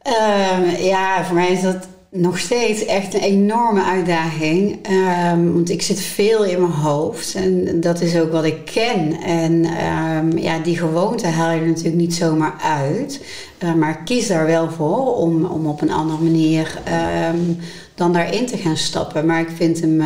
[0.01, 4.79] Ehm, ja, voor mij is dat nog steeds echt een enorme uitdaging.
[4.81, 9.21] Ehm, want ik zit veel in mijn hoofd en dat is ook wat ik ken.
[9.21, 13.25] En ehm, ja, die gewoonte haal je natuurlijk niet zomaar uit.
[13.57, 17.39] Eh, maar ik kies daar wel voor om, om op een andere manier ehm,
[17.95, 19.25] dan daarin te gaan stappen.
[19.25, 20.01] Maar ik vind hem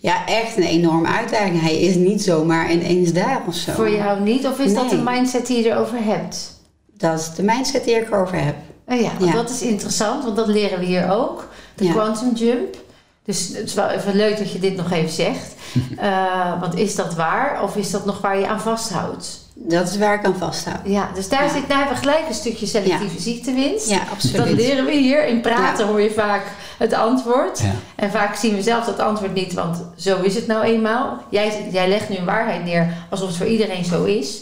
[0.00, 1.60] ja, echt een enorme uitdaging.
[1.60, 3.72] Hij is niet zomaar ineens daar of zo.
[3.72, 4.46] Voor jou niet?
[4.46, 6.62] Of is dat de mindset die je erover hebt?
[6.96, 8.54] Dat is de mindset die ik erover heb.
[8.88, 9.32] Oh ja, want Ja.
[9.32, 11.48] dat is interessant, want dat leren we hier ook.
[11.74, 11.92] De Ja.
[11.92, 12.76] quantum jump.
[13.24, 15.52] Dus het is wel even leuk dat je dit nog even zegt.
[15.98, 19.42] Eh, want is dat waar of is dat nog waar je aan vasthoudt?
[19.54, 20.78] Dat is waar ik aan vasthoud.
[20.84, 21.52] Ja, dus daar Ja.
[21.52, 23.90] zit nou hebben we gelijk een stukje selectieve ziektewinst.
[23.90, 24.56] Ja, Dat absoluut.
[24.56, 25.26] leren we hier.
[25.26, 26.42] In praten hoor je vaak
[26.78, 27.58] het antwoord.
[27.60, 27.70] Ja.
[27.94, 31.18] En vaak zien we zelf dat antwoord niet, want zo is het nou eenmaal.
[31.30, 34.40] Jij, jij legt nu een waarheid neer alsof het voor iedereen zo is.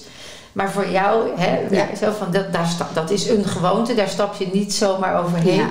[0.53, 1.87] Maar voor jou, hè, Ja.
[1.97, 5.55] zo van, dat, daar sta- dat is een gewoonte, daar stap je niet zomaar overheen.
[5.57, 5.69] Ja.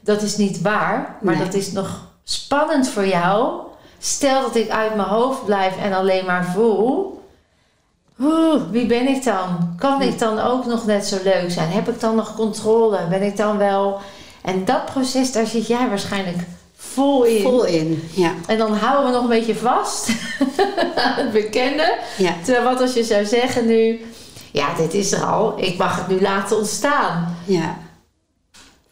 [0.00, 1.44] Dat is niet waar, maar Nee.
[1.44, 3.52] dat is nog spannend voor jou.
[3.98, 7.20] stel dat ik uit mijn hoofd blijf en alleen maar voel.
[8.20, 9.74] Oeh, wie ben ik dan?
[9.78, 11.70] Kan ik dan ook nog net zo leuk zijn?
[11.70, 12.98] Heb ik dan nog controle?
[13.10, 14.00] Ben ik dan wel.
[14.42, 16.36] En dat proces, daar zit jij waarschijnlijk
[16.92, 17.42] vol in.
[17.42, 18.34] Vol in, ja.
[18.46, 20.08] En dan houden we nog een beetje vast
[20.96, 21.98] aan het bekende.
[22.18, 22.34] ja.
[22.44, 24.00] Terwijl wat als je zou zeggen nu...
[24.52, 25.54] Ja, dit is er al.
[25.58, 27.36] Ik mag het nu laten ontstaan.
[27.46, 27.76] ja.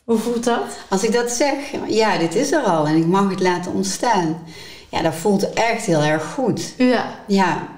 [0.04, 0.64] Hoe voelt dat?
[0.88, 1.52] Als ik dat zeg,
[1.86, 4.42] ja, dit is er al en ik mag het laten ontstaan.
[4.88, 6.74] Ja, dat voelt echt heel erg goed.
[6.76, 7.04] Ja.
[7.26, 7.68] Ja,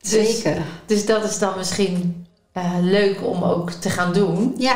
[0.00, 0.62] Dus- zeker.
[0.86, 4.54] Dus dat is dan misschien eh, leuk om ook te gaan doen.
[4.58, 4.74] Ja,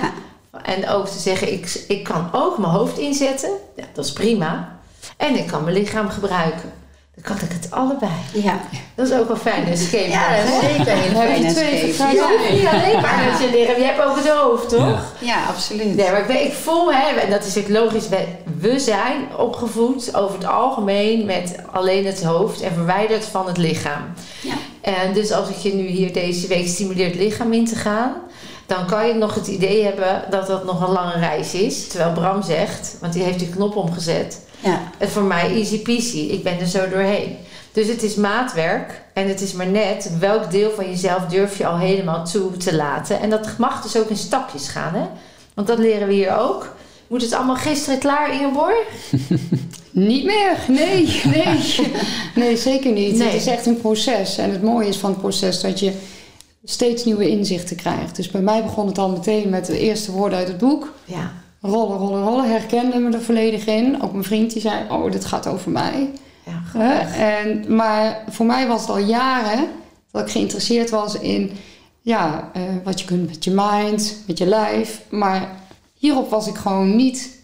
[0.63, 3.51] En ook te zeggen, ik, ik kan ook mijn hoofd inzetten.
[3.77, 4.76] Ja, dat is prima.
[5.17, 6.73] En ik kan mijn lichaam gebruiken.
[7.15, 8.11] Dan kan ik het allebei.
[8.33, 8.59] ja.
[8.95, 9.67] Dat is ook wel fijn.
[9.67, 10.69] Een escape Ja, room, dat hè?
[10.69, 11.37] is zeker een hele Dan heb
[11.87, 13.31] je fijne Je hoeft niet alleen maar Ja.
[13.31, 13.77] met je lichaam.
[13.77, 14.81] Je hebt ook het hoofd, toch?
[15.19, 15.27] Ja.
[15.27, 15.97] Ja, absoluut.
[15.97, 18.25] Nee, maar ik, ben- ik voel, hè, en dat is ook logisch, we,
[18.61, 24.03] we zijn opgevoed over het algemeen met alleen het hoofd en verwijderd van het lichaam.
[24.43, 24.55] Ja.
[24.81, 28.13] En dus als ik je nu hier deze week stimuleert lichaam in te gaan,
[28.67, 31.89] dan kan je nog het idee hebben dat dat nog een lange reis is.
[31.89, 36.19] Terwijl Bram zegt, want die heeft die knop omgezet, Ja, het voor mij easy peasy,
[36.19, 37.37] ik ben er zo doorheen.
[37.73, 41.67] Dus het is maatwerk en het is maar net welk deel van jezelf durf je
[41.67, 43.21] al helemaal toe te laten.
[43.21, 45.07] En dat mag dus ook in stapjes gaan, hè?
[45.55, 46.75] Want dat leren we hier ook.
[47.07, 48.87] Moet het allemaal gisteren klaar, Ingeborg?
[49.91, 51.75] Niet meer, nee, nee.
[52.35, 53.17] Nee, zeker niet.
[53.17, 53.27] Nee.
[53.27, 54.39] Het is echt een proces.
[54.39, 55.93] En het mooie is van het proces dat je
[56.65, 58.17] steeds nieuwe inzichten krijgt.
[58.17, 60.93] Dus bij mij begon het al meteen met de eerste woorden uit het boek.
[61.05, 61.33] Ja.
[61.67, 62.51] Rollen, rollen, rollen.
[62.51, 64.03] Herkende me er volledig in.
[64.03, 66.11] Ook mijn vriend die zei, oh, dit gaat over mij.
[66.75, 67.01] ja?
[67.15, 69.69] En, maar voor mij was het al jaren
[70.11, 71.51] dat ik geïnteresseerd was in
[72.01, 75.01] ja, eh, wat je kunt met je mind, met je lijf.
[75.11, 75.49] Maar
[75.95, 77.39] hierop was ik gewoon niet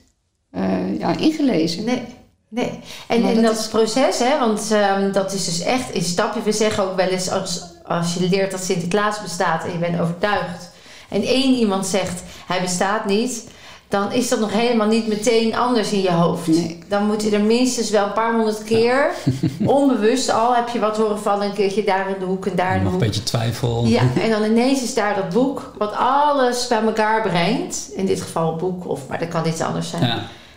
[0.50, 1.84] eh, ja, ingelezen.
[1.84, 2.02] Nee.
[2.48, 2.78] Nee.
[3.06, 6.42] En, en dat dat is- proces, hè, want ehm, dat is dus echt in stapje.
[6.42, 10.00] We zeggen ook wel eens, als, als je leert dat Sinterklaas bestaat en je bent
[10.00, 10.70] overtuigd.
[11.08, 13.44] En één iemand zegt, hij bestaat niet.
[13.92, 16.46] Dan is dat nog helemaal niet meteen anders in je hoofd.
[16.46, 16.78] Nee.
[16.88, 19.10] Dan moet je er minstens wel een paar honderd keer,
[19.64, 21.46] onbewust al, heb je wat horen vallen.
[21.46, 23.06] Een keertje daar in de hoek en daar in de Nog een hoek.
[23.08, 23.84] beetje twijfel.
[23.86, 27.90] Ja, en dan ineens is daar dat boek wat alles bij elkaar brengt.
[27.96, 30.02] In dit geval een boek, of, maar dat kan iets anders zijn.
[30.02, 30.08] Ja.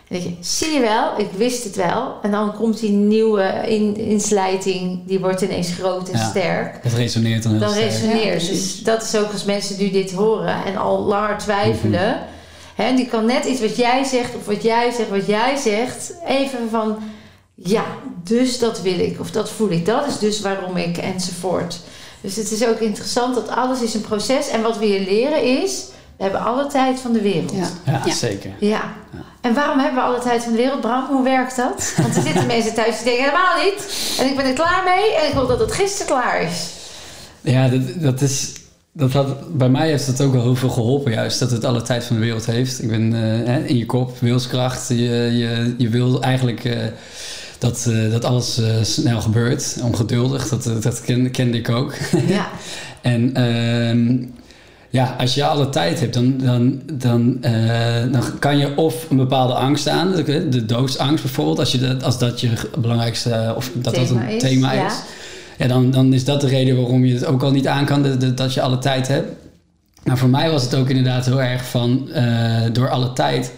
[0.08, 2.14] En dan denk je, zie je wel, ik wist het wel.
[2.22, 6.28] En dan komt die nieuwe in, inslijting, die wordt ineens groot en Ja.
[6.28, 6.82] sterk.
[6.82, 7.90] Dat resoneert dan heel Dan sterk.
[7.90, 8.42] resoneert.
[8.46, 12.18] Ja, dus dat is ook als mensen nu dit horen en al langer twijfelen.
[12.76, 16.12] Hè, die kan net iets wat jij zegt of wat jij zegt, wat jij zegt,
[16.26, 16.98] even van
[17.54, 17.84] ja,
[18.24, 19.86] dus dat wil ik of dat voel ik.
[19.86, 21.80] Dat is dus waarom ik enzovoort.
[22.20, 24.48] Dus het is ook interessant dat alles is een proces.
[24.48, 25.84] En wat we hier leren is,
[26.16, 27.52] we hebben alle tijd van de wereld.
[27.52, 27.68] Ja.
[27.92, 28.12] Ja, Ja.
[28.12, 28.50] zeker.
[28.60, 28.94] Ja.
[29.40, 31.06] En waarom hebben we alle tijd van de wereld, Bram?
[31.06, 31.92] Hoe werkt dat?
[31.96, 33.86] Want er zitten mensen thuis die denken helemaal niet.
[34.18, 36.70] En ik ben er klaar mee en ik wil dat het gisteren klaar is.
[37.40, 38.52] Ja, dat, dat is.
[38.96, 41.82] Dat had, bij mij heeft het ook wel heel veel geholpen, juist dat het alle
[41.82, 42.82] tijd van de wereld heeft.
[42.82, 43.14] Ik ben
[43.46, 44.88] eh, in je kop, wilskracht.
[44.88, 46.78] Je, je, je wil eigenlijk eh,
[47.58, 49.76] dat, eh, dat alles snel gebeurt.
[49.82, 51.94] Ongeduldig, dat, dat ken- kende ik ook.
[52.26, 52.48] Ja.
[53.00, 54.16] En ehm,
[54.90, 57.38] ja, als je alle tijd hebt, dan, dan, dan,
[58.12, 62.02] dan kan je of een bepaalde angst aan, de, de doodsangst bijvoorbeeld, als, je dat,
[62.02, 64.78] als dat je belangrijkste, of dat dat Thema een is, thema is.
[64.78, 65.02] Ja,
[65.56, 68.20] dan, dan is dat de reden waarom je het ook al niet aan kan, dat-
[68.20, 69.28] dat, dat je alle tijd hebt.
[70.04, 73.52] Maar voor mij was het ook inderdaad heel erg van, eh, door alle tijd,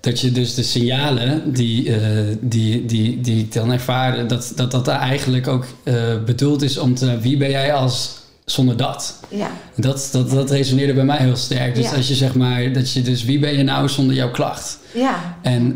[0.00, 2.00] dat je dus de signalen die, eh,
[2.40, 5.94] die, die, die ik dan ervaarde, dat dat, dat daar eigenlijk ook eh,
[6.26, 9.20] bedoeld is om te, wie ben jij als zonder dat?
[9.28, 9.50] Ja.
[9.76, 11.74] Dat, dat, dat resoneerde bij mij heel sterk.
[11.74, 11.94] Dus Ja.
[11.96, 14.78] als je zeg maar, dat je dus wie ben je nou zonder jouw klacht?
[14.94, 15.36] Ja.
[15.42, 15.72] En,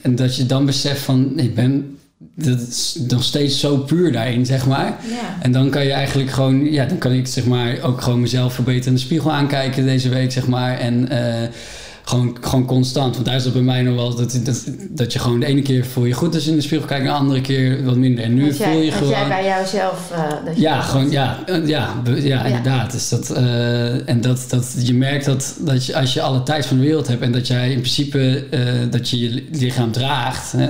[0.00, 1.98] en dat je dan beseft van, ik ben
[2.36, 4.86] dat is nog steeds zo puur daarin, zeg maar.
[4.86, 5.42] Ja.
[5.42, 8.54] En dan kan je eigenlijk gewoon, ja, dan kan ik zeg maar ook gewoon mezelf
[8.54, 10.78] verbeteren in de spiegel aankijken deze week, zeg maar.
[10.78, 11.48] En eh,
[12.02, 13.14] gewoon, gewoon constant.
[13.14, 15.62] Want daar is dat bij mij nog wel dat, dat, dat je gewoon de ene
[15.62, 18.24] keer voel je goed als je in de spiegel kijkt, de andere keer wat minder.
[18.24, 19.18] En nu jij, voel je want gewoon.
[19.18, 20.10] jij bij jouzelf...
[20.12, 22.92] eh, dat je Ja, dat- gewoon, ja, eh, ja, ja, inderdaad.
[22.92, 23.30] Dus dat,
[24.06, 27.06] en dat, dat je merkt dat, dat je, als je alle tijd van de wereld
[27.08, 28.44] hebt en dat jij in principe
[28.90, 30.68] dat je je lichaam draagt, hè,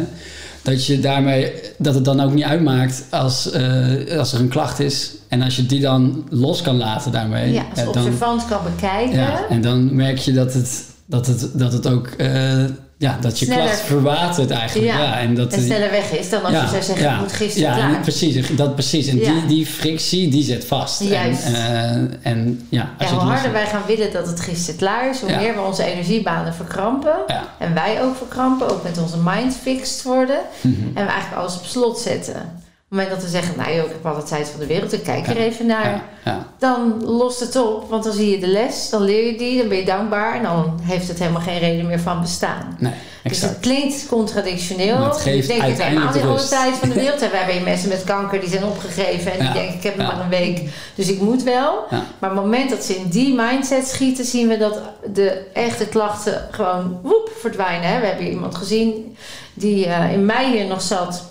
[0.63, 4.81] dat je daarmee, dat het dan ook niet uitmaakt als, eh, als er een klacht
[4.81, 5.11] is.
[5.29, 7.53] En als je die dan los kan laten daarmee.
[7.53, 9.19] Ja, als eh, dan, observant kan bekijken.
[9.19, 12.65] ja, en dan merk je dat het, dat het, dat het ook, eh,
[13.01, 13.63] ja, dat je Sneller.
[13.65, 14.93] klacht verwatert eigenlijk.
[14.93, 15.19] Ja.
[15.19, 17.75] en dat en sneller weg is dan als je zou zeggen, ik moet gisteren ja,
[17.77, 17.95] klaar.
[17.95, 19.07] en precies, dat precies.
[19.07, 19.33] En Ja.
[19.33, 21.03] die, die frictie, die zet vast.
[21.03, 21.45] Juist.
[21.45, 25.11] En, eh, en ja, als Ja, hoe harder wij gaan willen dat het gisteren klaar
[25.11, 25.39] is, hoe Ja.
[25.41, 27.15] meer we onze energiebanen verkrampen.
[27.27, 27.45] Ja.
[27.59, 30.39] En wij ook verkrampen, ook met onze mind fixed worden.
[30.61, 30.75] Mhm.
[30.95, 32.59] En we eigenlijk alles op slot zetten.
[32.91, 35.03] Het moment dat we zeggen, nou joh, ik heb alle tijd van de wereld, ik
[35.03, 35.85] kijk er even naar.
[35.85, 36.47] Ja, ja.
[36.59, 39.69] Dan lost het op, want dan zie je de les, dan leer je die, dan
[39.69, 40.35] ben je dankbaar.
[40.35, 42.77] En dan heeft het helemaal geen reden meer van bestaan.
[42.79, 44.99] Nee, Dus het klinkt contradictioneel.
[44.99, 47.39] Maar het geeft ik denk uiteindelijk niet de alle tijd van de wereld hebben.
[47.39, 49.33] We hebben mensen met kanker die zijn opgegeven.
[49.33, 50.61] En die denken, ik heb nog maar een week,
[50.95, 51.85] dus ik moet wel.
[51.91, 54.81] Maar op het moment dat ze in die mindset schieten, zien we dat
[55.15, 57.89] de echte klachten gewoon woep verdwijnen.
[57.89, 58.01] Hè?
[58.01, 59.17] We hebben iemand gezien
[59.55, 61.30] die eh, in mei hier nog zat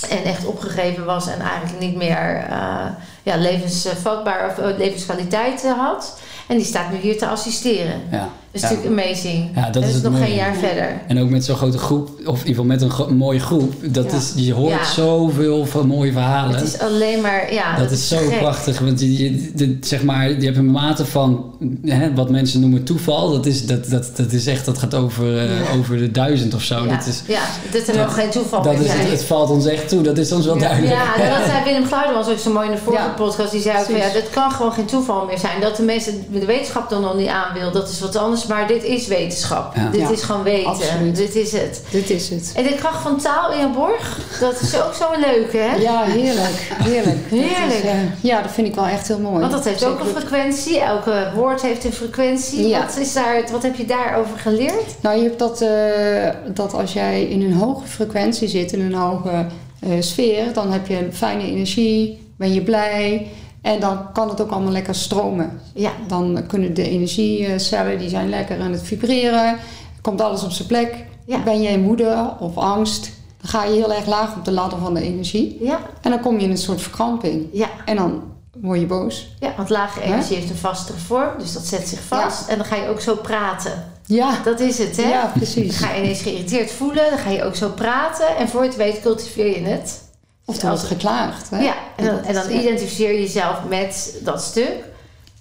[0.00, 2.86] en echt opgegeven was en eigenlijk niet meer eh,
[3.22, 6.18] ja, levensvatbaar of eh, levenskwaliteit eh, had.
[6.48, 8.02] En die staat nu hier te assisteren.
[8.10, 8.28] Ja.
[8.60, 8.82] Dat is Ja.
[8.82, 9.48] natuurlijk amazing.
[9.54, 10.24] Ja, dat is het nog mooie.
[10.24, 11.00] geen jaar verder.
[11.06, 13.72] En ook met zo'n grote groep, of in ieder geval met een gro- mooie groep.
[13.82, 14.16] Dat Ja.
[14.16, 14.84] is, je hoort Ja.
[14.84, 16.54] zoveel van mooie verhalen.
[16.56, 17.76] Het is alleen maar, ja.
[17.76, 18.38] dat is zo gek.
[18.38, 18.78] prachtig.
[18.78, 21.44] Want je, je, de- zeg maar, je hebt een mate van
[21.84, 23.30] hè, wat mensen noemen toeval.
[23.30, 25.78] Dat, is, dat, dat, dat is echt, dat gaat over, eh, Ja.
[25.78, 26.84] over de duizend of zo.
[26.84, 27.40] Ja, Dat is, ja,
[27.72, 30.02] dit er dat- nog geen toeval dat meer is, het, het valt ons echt toe.
[30.02, 30.60] Dat is ons wel Ja.
[30.60, 30.92] duidelijk.
[30.94, 33.08] Ja, en dat zei Willem Gluijdermans ook zo mooi in de vorige Ja.
[33.08, 33.50] podcast.
[33.50, 35.60] Die zei ook van, ja, dit kan gewoon geen toeval meer zijn.
[35.60, 38.45] Dat de mensen de wetenschap dan nog niet aan wil, dat is wat anders.
[38.46, 39.74] Maar dit is wetenschap.
[39.76, 39.88] Ja.
[39.90, 40.66] Dit Ja, is gewoon weten.
[40.70, 41.16] absoluut.
[41.16, 41.82] Dit is het.
[41.90, 42.52] Dit is het.
[42.56, 45.74] En de kracht van taal in je borg, dat is ook zo'n leuke, hè?
[45.76, 46.68] Ja, heerlijk.
[46.82, 47.30] Heerlijk.
[47.30, 47.84] Dat is, Heerlijk.
[47.84, 49.38] eh, ja, dat vind ik wel echt heel mooi.
[49.40, 50.80] Want dat heeft ook een frequentie.
[50.80, 52.68] Elke woord heeft een frequentie.
[52.68, 52.80] Ja.
[52.80, 54.94] Wat, is daar, wat heb je daarover geleerd?
[55.00, 58.94] Nou, je hebt dat, eh, dat als jij in een hoge frequentie zit, in een
[58.94, 59.46] hoge
[59.80, 63.26] eh, sfeer, dan heb je een fijne energie, ben je blij
[63.66, 65.60] en dan kan het ook allemaal lekker stromen.
[65.74, 69.56] Ja, Dan kunnen de energiecellen, die zijn lekker aan het vibreren,
[70.00, 71.04] komt alles op zijn plek.
[71.26, 71.42] Ja.
[71.42, 74.94] Ben jij moede of angst, dan ga je heel erg laag op de ladder van
[74.94, 77.46] de energie ja, en dan kom je in een soort verkramping.
[77.52, 77.68] ja.
[77.84, 78.22] En dan
[78.60, 79.28] word je boos.
[79.40, 82.48] Ja, want lage energie heeft een vastere vorm, dus dat zet zich vast.
[82.48, 83.84] En dan ga je ook zo praten.
[84.06, 85.08] Ja, Dat is het, hè?
[85.08, 85.76] ja Dan precies.
[85.78, 88.36] ga je ineens geïrriteerd voelen, dan ga je ook zo praten.
[88.36, 90.04] En voor je het weet cultiveer je het.
[90.48, 91.50] Of er wordt geklaagd.
[91.50, 91.62] Hè?
[91.62, 92.60] Ja, en dan, en dan Ja.
[92.60, 94.84] identificeer je jezelf met dat stuk.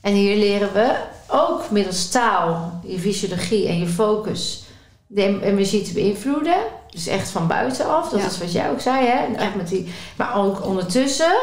[0.01, 0.95] En hier leren we
[1.27, 4.63] ook middels taal, je fysiologie en je focus
[5.07, 6.57] de energie te beïnvloeden.
[6.89, 8.25] Dus echt van buitenaf, dat Ja.
[8.25, 9.25] is wat jij ook zei, hè?
[9.25, 11.35] En echt met die, maar ook ondertussen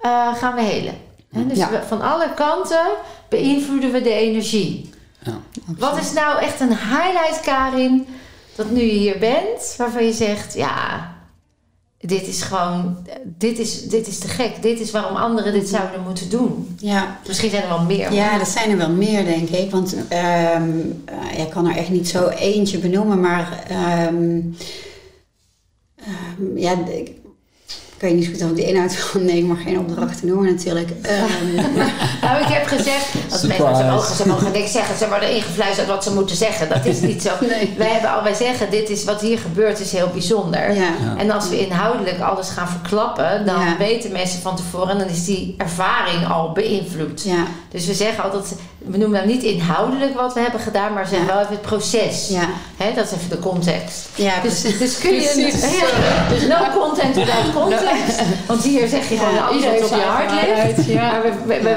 [0.00, 0.94] eh, gaan we helen.
[1.32, 1.46] Hè?
[1.46, 1.70] Dus Ja.
[1.70, 2.86] we- van alle kanten
[3.28, 4.90] beïnvloeden we de energie.
[5.22, 5.32] Ja.
[5.78, 8.06] Wat is nou echt een highlight, Karin,
[8.56, 11.14] dat nu je hier bent, waarvan je zegt, ja,
[11.98, 14.62] dit is gewoon, dit is, dit is te gek.
[14.62, 16.76] Dit is waarom anderen dit zouden moeten doen.
[16.78, 18.12] Ja, Misschien zijn er wel meer.
[18.12, 19.70] Ja, dat zijn er wel meer, denk ik.
[19.70, 20.60] Want eh,
[21.36, 24.40] ik kan er echt niet zo eentje benoemen, maar ehm,
[25.96, 26.74] ehm, ja,
[27.98, 29.24] ik ik weet niet zo goed over de inhoud van.
[29.24, 30.90] Nee, ik mag geen opdrachten noemen natuurlijk.
[31.02, 31.54] Ehm,
[32.22, 35.88] Nou, ik heb gezegd, als mensen ze mogen, ze mogen niks zeggen, ze worden ingefluisterd
[35.88, 36.68] wat ze moeten zeggen.
[36.68, 37.30] Dat is niet zo.
[37.48, 37.74] Nee.
[37.76, 40.72] Wij hebben al, wij zeggen, dit is wat hier gebeurt, is heel bijzonder.
[40.74, 40.80] ja.
[40.82, 41.16] Ja.
[41.18, 43.76] En als we inhoudelijk alles gaan verklappen, dan Ja.
[43.78, 47.22] weten mensen van tevoren en dan is die ervaring al beïnvloed.
[47.22, 48.54] Ja, Dus we zeggen altijd,
[48.86, 51.32] we noemen nou niet inhoudelijk wat we hebben gedaan, maar zeggen Ja.
[51.32, 52.28] wel even het proces.
[52.28, 54.08] ja, Hè, dat is even de context.
[54.14, 54.78] ja, Dus, precies.
[54.78, 55.20] dus kun je
[55.50, 55.60] Precies.
[55.78, 58.20] Ja, dus no content without context.
[58.46, 60.94] Want hier zeg je gewoon Ja, alles iedereen wat op je hart zijn ligt.
[60.94, 61.74] Maar we, we, we,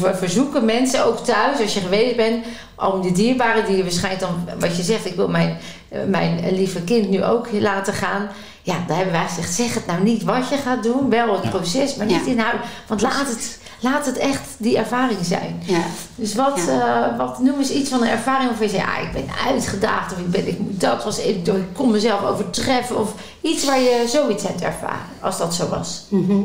[0.00, 2.44] we- we verzoeken mensen ook thuis, als je geweest bent,
[2.76, 5.56] om die dierbaren die je waarschijnlijk dan, wat je zegt, ik wil mijn,
[5.88, 8.28] eh, mijn lieve kind nu ook laten gaan.
[8.62, 11.42] Ja, daar hebben wij gezegd, zeg het nou niet wat je gaat doen, wel het
[11.42, 11.48] Ja.
[11.50, 12.30] proces, maar niet Ja.
[12.30, 12.60] inhoud.
[12.86, 15.62] Want laat het, laat het echt die ervaring zijn.
[15.66, 15.82] Ja.
[16.14, 17.10] Dus wat, Ja.
[17.10, 20.12] eh, wat noem eens iets van een ervaring waarvan je zegt, ja, ik ben uitgedaagd
[20.12, 23.80] of ik ben, ik, moet dat was, ik, ik kon mezelf overtreffen of iets waar
[23.80, 26.04] je zoiets hebt ervaren, als dat zo was.
[26.08, 26.40] Mhm.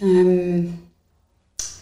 [0.00, 0.64] Ehm,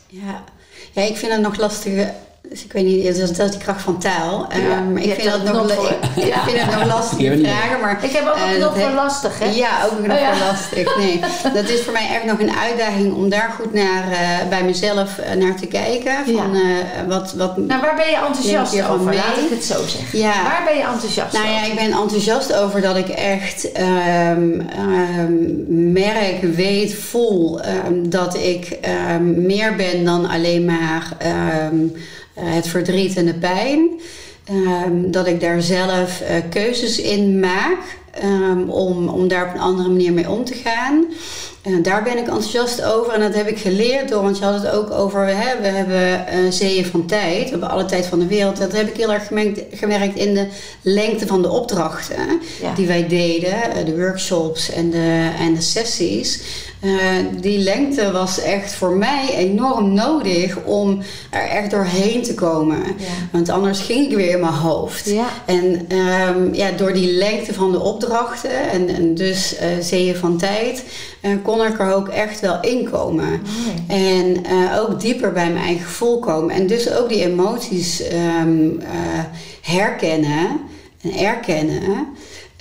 [0.06, 0.44] ja.
[0.92, 2.08] ja, ik vind het nog lastig.
[2.50, 4.46] Dus ik weet niet, dat is, dat is de kracht van taal.
[4.52, 6.44] Ja, Ehm, ik, vind het nog, knop ik, Ja.
[6.44, 8.94] vind het nog niet- vragen, maar Ik heb ook Eh, een knop dat voor heeft-
[8.94, 9.44] lastig, hè?
[9.50, 10.30] Ja, ook nog Oh, ja.
[10.30, 10.96] wel lastig.
[10.96, 11.20] Nee,
[11.62, 15.18] dat is voor mij echt nog een uitdaging om daar goed naar, eh, bij mezelf
[15.18, 16.12] eh, naar te kijken.
[16.36, 16.60] Van, eh,
[17.08, 19.04] wat, wat, Nou, waar ben je enthousiast over?
[19.04, 19.16] mee?
[19.16, 20.18] Laat ik het zo zeggen.
[20.18, 20.42] Ja.
[20.42, 21.66] Waar ben je enthousiast nou ja, over?
[21.68, 28.78] ik ben enthousiast over dat ik echt ehm, ehm, merk, weet, voel ehm, dat ik
[28.80, 31.76] ehm, meer ben dan alleen maar ehm,
[32.34, 33.88] eh, het verdriet en de pijn.
[34.48, 37.78] Ehm, dat ik daar zelf eh, keuzes in maak
[38.10, 41.06] ehm, om, om daar op een andere manier mee om te gaan.
[41.62, 44.62] En daar ben ik enthousiast over en dat heb ik geleerd door, want je had
[44.62, 48.18] het ook over, hè, we hebben uh, zeeën van tijd, we hebben alle tijd van
[48.18, 48.56] de wereld.
[48.56, 50.46] Dat heb ik heel erg gemerkt, gemerkt in de
[50.82, 52.74] lengte van de opdrachten Ja.
[52.74, 56.42] die wij deden, eh, de workshops en de, en de sessies.
[56.84, 56.92] Uh,
[57.40, 62.78] die lengte was echt voor mij enorm nodig om er echt doorheen te komen.
[62.78, 63.06] Ja.
[63.32, 65.10] Want anders ging ik weer in mijn hoofd.
[65.10, 65.26] Ja.
[65.44, 70.38] En um, ja, door die lengte van de opdrachten en, en dus uh, zeeën van
[70.38, 70.84] tijd,
[71.22, 73.40] uh, kon ik er ook echt wel inkomen.
[73.86, 74.02] Mooi.
[74.06, 76.54] En uh, ook dieper bij mijn eigen gevoel komen.
[76.54, 78.02] En dus ook die emoties
[78.42, 78.82] um,
[79.62, 80.60] herkennen
[81.02, 82.06] en erkennen.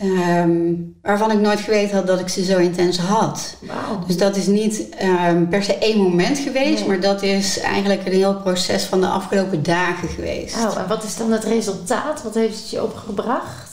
[0.04, 3.56] Um, waarvan ik nooit geweten had dat ik ze zo intens had.
[3.60, 4.08] Wow.
[4.08, 4.88] Dus dat is niet
[5.30, 6.88] um, per se één moment geweest, Nee.
[6.88, 10.56] maar dat is eigenlijk een heel proces van de afgelopen dagen geweest.
[10.56, 12.24] Oh, en wat is dan het resultaat?
[12.24, 13.67] Wat heeft het je opgebracht?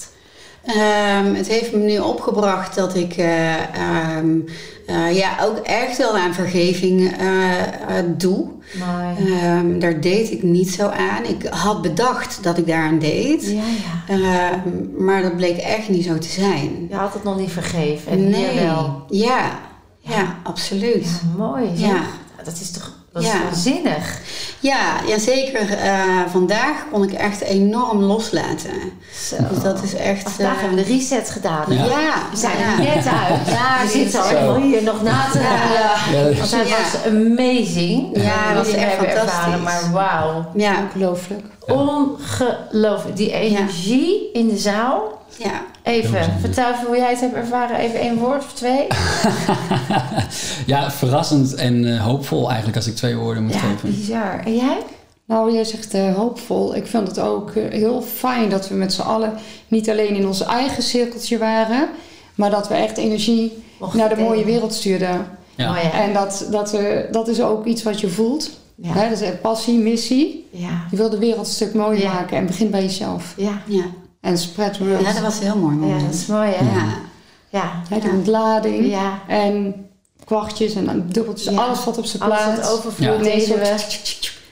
[0.67, 4.45] Um, het heeft me nu opgebracht dat ik uh, um,
[4.87, 7.63] uh, ja, ook echt wel aan vergeving uh,
[8.17, 8.49] doe.
[8.75, 9.35] Mooi.
[9.45, 11.25] Um, daar deed ik niet zo aan.
[11.25, 13.45] Ik had bedacht dat ik daaraan deed.
[13.47, 13.63] Ja,
[14.17, 14.63] ja.
[14.99, 16.87] maar dat bleek echt niet zo te zijn.
[16.89, 18.13] Je had het nog niet vergeven.
[18.13, 18.61] En nee.
[18.61, 19.05] wel.
[19.09, 19.59] Ja.
[19.99, 21.05] ja, absoluut.
[21.05, 21.71] Ja, mooi.
[21.77, 21.89] zeg.
[21.89, 22.03] Ja.
[22.45, 23.43] Dat is toch dat is Ja.
[23.43, 24.21] waanzinnig.
[24.61, 25.61] Ja, ja zeker.
[25.85, 28.71] Uh, vandaag kon ik echt enorm loslaten.
[29.29, 29.37] Zo.
[29.51, 30.23] Dus dat is echt.
[30.31, 31.65] Vandaag uh, hebben we de reset gedaan.
[31.69, 31.85] Ja.
[31.85, 32.73] ja, We zijn ja.
[32.73, 33.47] er net uit.
[33.49, 35.81] Ja, we zitten al helemaal hier nog na te halen.
[36.33, 36.77] Ja, Want hij Ja.
[36.77, 38.09] was amazing.
[38.17, 39.63] Ja, hij was echt ervaren, fantastisch.
[39.63, 40.47] maar wauw.
[40.55, 41.45] Ja, Ongelooflijk.
[41.67, 41.75] Ja.
[41.75, 43.17] Ongelooflijk.
[43.17, 45.23] Die energie in de zaal.
[45.39, 45.63] Ja.
[45.83, 47.77] Even, vertel even hoe jij het hebt ervaren.
[47.77, 48.87] Even één woord of twee.
[50.67, 53.91] ja, verrassend en eh, hoopvol eigenlijk als ik twee woorden moet Ja, geven.
[53.91, 54.41] bizar.
[54.45, 54.79] En jij?
[55.27, 56.77] Nou, jij zegt eh, hoopvol.
[56.77, 59.33] Ik vind het ook eh, heel fijn dat we met z'n allen
[59.69, 61.89] niet alleen in ons eigen cirkeltje waren,
[62.35, 64.29] maar dat we echt energie naar de delen.
[64.31, 65.27] mooie wereld stuurden.
[65.55, 65.69] Ja.
[65.71, 66.03] Mooi, hè?
[66.03, 68.51] En dat, dat, we, dat is ook iets wat je voelt.
[68.75, 68.93] Ja.
[68.93, 70.49] Hè, dat is echt passie, missie.
[70.51, 70.85] Ja.
[70.91, 72.13] Je wil de wereld een stuk mooier Ja.
[72.13, 73.35] maken en begin bij jezelf.
[73.37, 73.63] Ja.
[74.25, 74.31] Ja.
[74.31, 74.77] En spread.
[74.77, 76.01] Ja, dat was een heel mooi ja, moment.
[76.05, 76.65] dat is mooi, hè?
[76.65, 76.85] Ja.
[77.89, 77.99] Ja.
[78.01, 79.19] De ontlading Ja.
[79.29, 79.87] en
[80.25, 81.55] kwartjes en dubbeltjes.
[81.55, 81.61] Ja.
[81.61, 82.61] Alles wat op zijn Alles plaats.
[82.61, 83.37] wat overvloeit Ja.
[83.37, 83.77] delen we.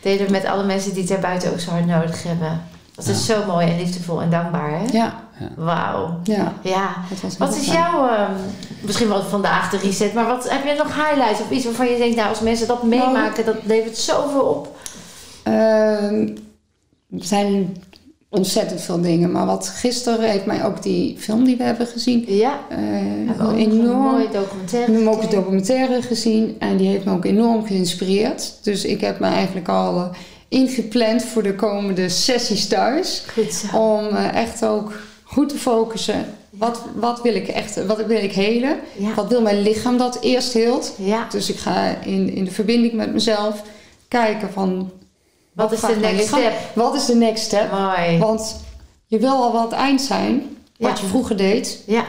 [0.02, 2.62] Delen we met alle mensen die het er buiten ook zo hard nodig hebben.
[2.94, 4.85] Dat is zo mooi en liefdevol en dankbaar, hè?
[4.92, 5.14] Ja,
[5.56, 6.18] Wauw.
[6.22, 6.52] ja.
[6.62, 6.94] Ja.
[7.38, 8.32] Wat is jouw, ehm,
[8.80, 11.96] misschien wel vandaag de reset, maar wat, heb je nog highlights of iets waarvan je
[11.98, 14.76] denkt, nou als mensen dat meemaken, dat levert zoveel op?
[15.42, 16.28] Ehm,
[17.11, 17.76] er zijn
[18.32, 19.30] ontzettend veel dingen.
[19.30, 22.24] Maar wat gisteren heeft mij ook die film die we hebben gezien.
[22.26, 22.60] Ja,
[23.30, 23.98] ook nog een enorm.
[23.98, 25.30] mooie documentaire een gekeken.
[25.30, 28.54] documentaire gezien en die heeft me ook enorm geïnspireerd.
[28.62, 30.08] Dus ik heb me eigenlijk al eh,
[30.48, 33.24] ingepland voor de komende sessies thuis.
[33.32, 33.76] Goed zo.
[33.76, 34.92] Om eh, echt ook
[35.22, 36.24] goed te focussen.
[36.50, 38.76] Wat, wat wil ik echt, wat wil ik helen?
[38.98, 39.14] Ja.
[39.14, 40.94] Wat wil mijn lichaam dat eerst heelt?
[40.98, 41.26] Ja.
[41.30, 43.62] Dus ik ga in, in de verbinding met mezelf
[44.08, 44.90] kijken van...
[45.52, 46.52] Wat is de next step?
[46.74, 47.70] Wat is de next step?
[47.72, 48.18] Mooi.
[48.18, 48.56] Want
[49.06, 51.02] je wil al wat eind zijn, wat Ja.
[51.02, 51.82] je vroeger deed.
[51.86, 52.04] Ja,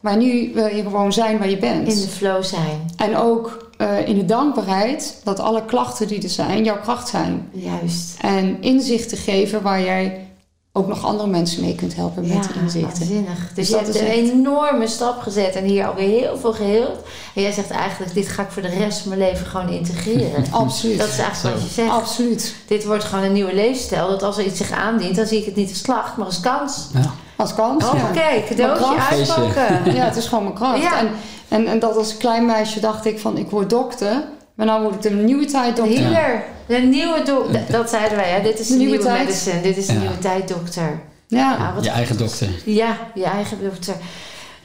[0.00, 1.88] Maar nu wil je gewoon zijn waar je bent.
[1.88, 2.90] in de flow zijn.
[2.96, 7.48] En ook eh, in de dankbaarheid dat alle klachten die er zijn jouw kracht zijn.
[7.52, 8.16] Juist.
[8.20, 10.26] En inzichten geven waar jij
[10.74, 12.82] ook nog andere mensen mee kunt helpen met die inzichten.
[12.98, 13.38] waanzinnig.
[13.38, 16.52] Dus, Dus je dat hebt een echt- enorme stap gezet en hier alweer heel veel
[16.52, 16.98] geheeld.
[17.34, 20.44] En jij zegt eigenlijk, dit ga ik voor de rest van mijn leven gewoon integreren.
[20.50, 20.98] Absoluut.
[20.98, 21.90] Dat is eigenlijk wat je zegt.
[21.90, 22.54] Absoluut.
[22.66, 24.08] Dit wordt gewoon een nieuwe leefstijl.
[24.08, 26.40] Dat als er iets zich aandient, dan zie ik het niet als klacht, maar als
[26.40, 26.86] kans.
[26.94, 27.00] Ja.
[27.36, 27.84] Als kans.
[27.84, 28.08] Oh, ja.
[28.08, 29.94] Oké, cadeautje uitpakken.
[29.94, 30.82] Ja, het is gewoon mijn kracht.
[30.82, 30.98] Ja.
[30.98, 31.08] En,
[31.48, 34.22] en, en dat als klein meisje dacht ik van ik word dokter.
[34.54, 35.98] Maar nou word ik de nieuwe tijd dokter.
[36.02, 36.42] Healer.
[36.66, 37.60] De nieuwe dokter.
[37.70, 38.42] Dat zeiden wij, hè?
[38.42, 39.26] Dit is de, De nieuwe, nieuwe tijd.
[39.26, 39.60] medicine.
[39.62, 39.98] Dit is de Ja.
[39.98, 41.00] nieuwe tijd dokter.
[41.26, 41.38] Ja.
[41.58, 42.48] Ja, wat Je eigen dokter.
[42.64, 43.94] Ja, je eigen dokter.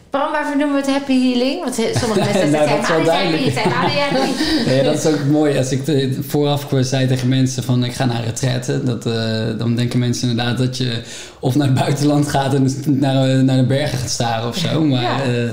[0.09, 1.63] Bram, waarvoor noemen we het happy healing?
[1.63, 4.75] Want he- sommige mensen Nou, zeggen, dat is wel ah, die zijn niet.
[4.77, 5.57] Ja, dat is ook mooi.
[5.57, 9.13] Als ik de- vooraf zei tegen mensen van ik ga naar retraite, dat, eh,
[9.57, 11.01] dan denken mensen inderdaad dat je
[11.39, 14.81] of naar het buitenland gaat en naar, eh, naar de bergen gaat staren of zo.
[14.83, 15.21] Maar Ja.
[15.21, 15.49] eh, eh,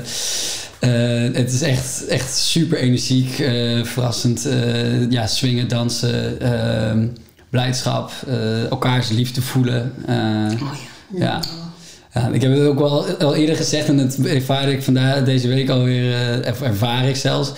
[1.32, 4.46] het is echt, echt super energiek, eh, verrassend.
[4.46, 6.96] eh, ja, swingen, dansen, eh,
[7.50, 9.92] blijdschap, eh, elkaars liefde voelen.
[10.06, 10.14] eh,
[11.16, 11.18] ja.
[11.18, 11.40] Ja,
[12.32, 15.68] ik heb het ook wel al eerder gezegd en dat ervaar ik vandaag deze week
[15.70, 17.52] alweer, eh, of ervaar ik zelfs.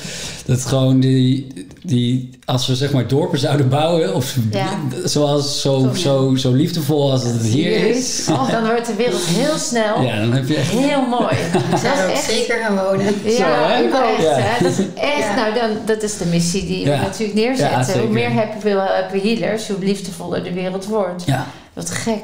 [0.46, 1.46] Dat gewoon die,
[1.82, 4.68] die, als we zeg maar dorpen zouden bouwen, of Ja.
[5.04, 8.26] zoals zo, zo, zo liefdevol als het hier is.
[8.30, 10.70] Oh, dan wordt de wereld heel snel Ja, dan heb je echt.
[10.70, 11.36] heel mooi.
[11.70, 13.14] Dat zou is ook echt zeker gaan wonen.
[13.24, 13.78] Ja, hè?
[13.78, 14.34] Ja.
[14.38, 14.64] hè.
[14.64, 15.34] Dat is echt, Ja.
[15.34, 17.00] nou dan, dat is de missie die we Ja.
[17.00, 18.00] natuurlijk Ja, neerzetten.
[18.00, 21.22] hoe meer happy, happy healers, hoe liefdevoller de wereld wordt.
[21.26, 22.20] Ja, Wat gek.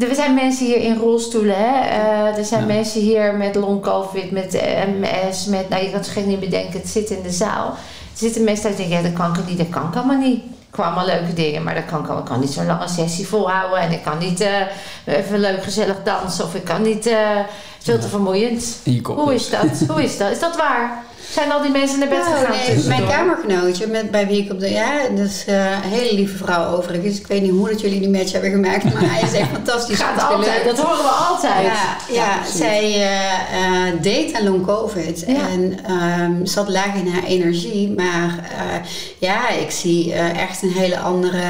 [0.00, 1.56] Er zijn mensen hier in rolstoelen.
[1.58, 1.80] Hè?
[1.88, 2.66] Eh, er zijn Ja.
[2.74, 4.52] mensen hier met long covid, met
[4.98, 5.68] MS, met...
[5.68, 6.80] Nou, je kan het zich niet bedenken.
[6.80, 7.66] Het zit in de zaal.
[8.12, 9.58] Er zitten mensen die denken, ja, dat kan ik niet.
[9.58, 10.36] Dat kan ik allemaal niet.
[10.44, 13.78] Ik kwam allemaal leuke dingen, maar dat kan ik, kan niet zo'n lange sessie volhouden.
[13.78, 14.50] En ik kan niet eh,
[15.04, 16.44] even leuk gezellig dansen.
[16.44, 17.06] Of ik kan niet...
[17.06, 17.38] eh,
[17.78, 18.76] veel te vermoeiend.
[19.16, 19.88] Hoe is dat?
[19.88, 20.30] Hoe is dat?
[20.30, 21.02] Is dat waar?
[21.32, 22.50] Zijn al die mensen naar bed Nou, gegaan?
[22.50, 22.88] nee, tussendoor?
[22.88, 24.70] mijn kamergenootje, met, bij wie ik op de.
[24.70, 25.54] Ja, dat is eh,
[25.84, 27.18] een hele lieve vrouw overigens.
[27.18, 29.98] Ik weet niet hoe dat jullie die match hebben gemaakt, maar hij is echt fantastisch.
[30.00, 30.76] Gaat altijd, gelukt.
[30.76, 31.66] dat horen we altijd.
[31.66, 35.48] Ja, ja, zij eh, eh, deed aan long covid Ja.
[35.48, 37.90] en ehm, zat laag in haar energie.
[37.96, 38.50] Maar
[39.18, 41.42] ja, ik zie echt een hele andere,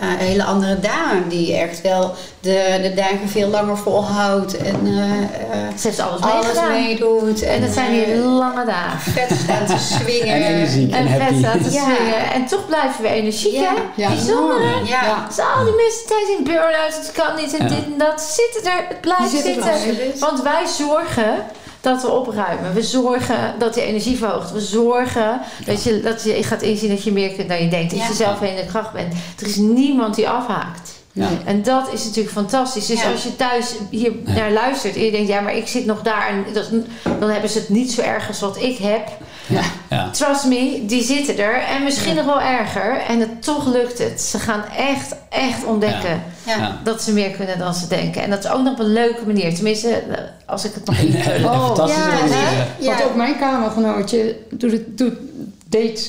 [0.00, 5.76] hele andere dame die echt wel de, de dagen veel langer volhoudt en eh, eh,
[5.78, 7.42] Ze heeft alles, alles meedoet.
[7.42, 9.12] En dat zijn hier eh, lange dagen.
[9.12, 10.34] vet staan te swingen.
[10.34, 11.82] En energiek en, En vet staat te Ja.
[11.84, 12.32] swingen.
[12.32, 13.74] En toch blijven we energiek, Ja.
[13.74, 14.02] hè?
[14.02, 14.08] Ja.
[14.08, 14.78] Bijzonder, hè?
[14.78, 15.04] Ja.
[15.04, 15.24] Ja.
[15.28, 17.74] Dus al die mensen tijdens in burn-out, het kan niet en Ja.
[17.74, 20.18] dit en dat, zitten er, het blijft zitten zitten.
[20.20, 21.34] Want wij zorgen
[21.80, 22.74] dat we opruimen.
[22.74, 24.52] We zorgen dat je energie verhoogt.
[24.52, 27.90] We zorgen dat, je, dat je gaat inzien dat je meer kunt dan je denkt.
[27.90, 28.06] Dat Ja.
[28.08, 29.14] je zelf in de kracht bent.
[29.40, 30.89] Er is niemand die afhaakt.
[31.12, 31.28] Ja.
[31.44, 32.86] En dat is natuurlijk fantastisch.
[32.86, 33.10] Dus Ja.
[33.10, 36.28] als je thuis hier naar luistert en je denkt, ja, maar ik zit nog daar
[36.28, 36.70] en dat,
[37.20, 39.08] dan hebben ze het niet zo erg als wat ik heb.
[39.46, 39.60] Ja.
[39.90, 40.10] Ja.
[40.10, 42.96] Trust me, die zitten er en misschien nog wel erger.
[43.08, 44.20] En het, toch lukt het.
[44.20, 46.56] Ze gaan echt, echt ontdekken Ja.
[46.56, 46.80] Ja.
[46.84, 48.22] dat ze meer kunnen dan ze denken.
[48.22, 49.54] En dat is ook nog op een leuke manier.
[49.54, 50.02] Tenminste,
[50.46, 52.66] als ik het nog niet Nee, Oh, manier.
[52.78, 55.14] Want ook mijn kamergenootje doet, het, doet
[55.66, 56.02] date,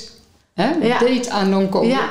[0.53, 0.65] hè?
[1.29, 1.49] Aan.
[1.87, 2.07] Ja.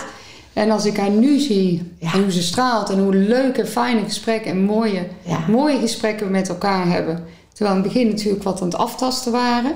[0.60, 2.12] En als ik haar nu zie Ja.
[2.12, 5.38] en hoe ze straalt en hoe leuke, fijne gesprekken en mooie, Ja.
[5.48, 7.24] mooie gesprekken we met elkaar hebben.
[7.52, 9.72] Terwijl in het begin natuurlijk wat aan het aftasten waren.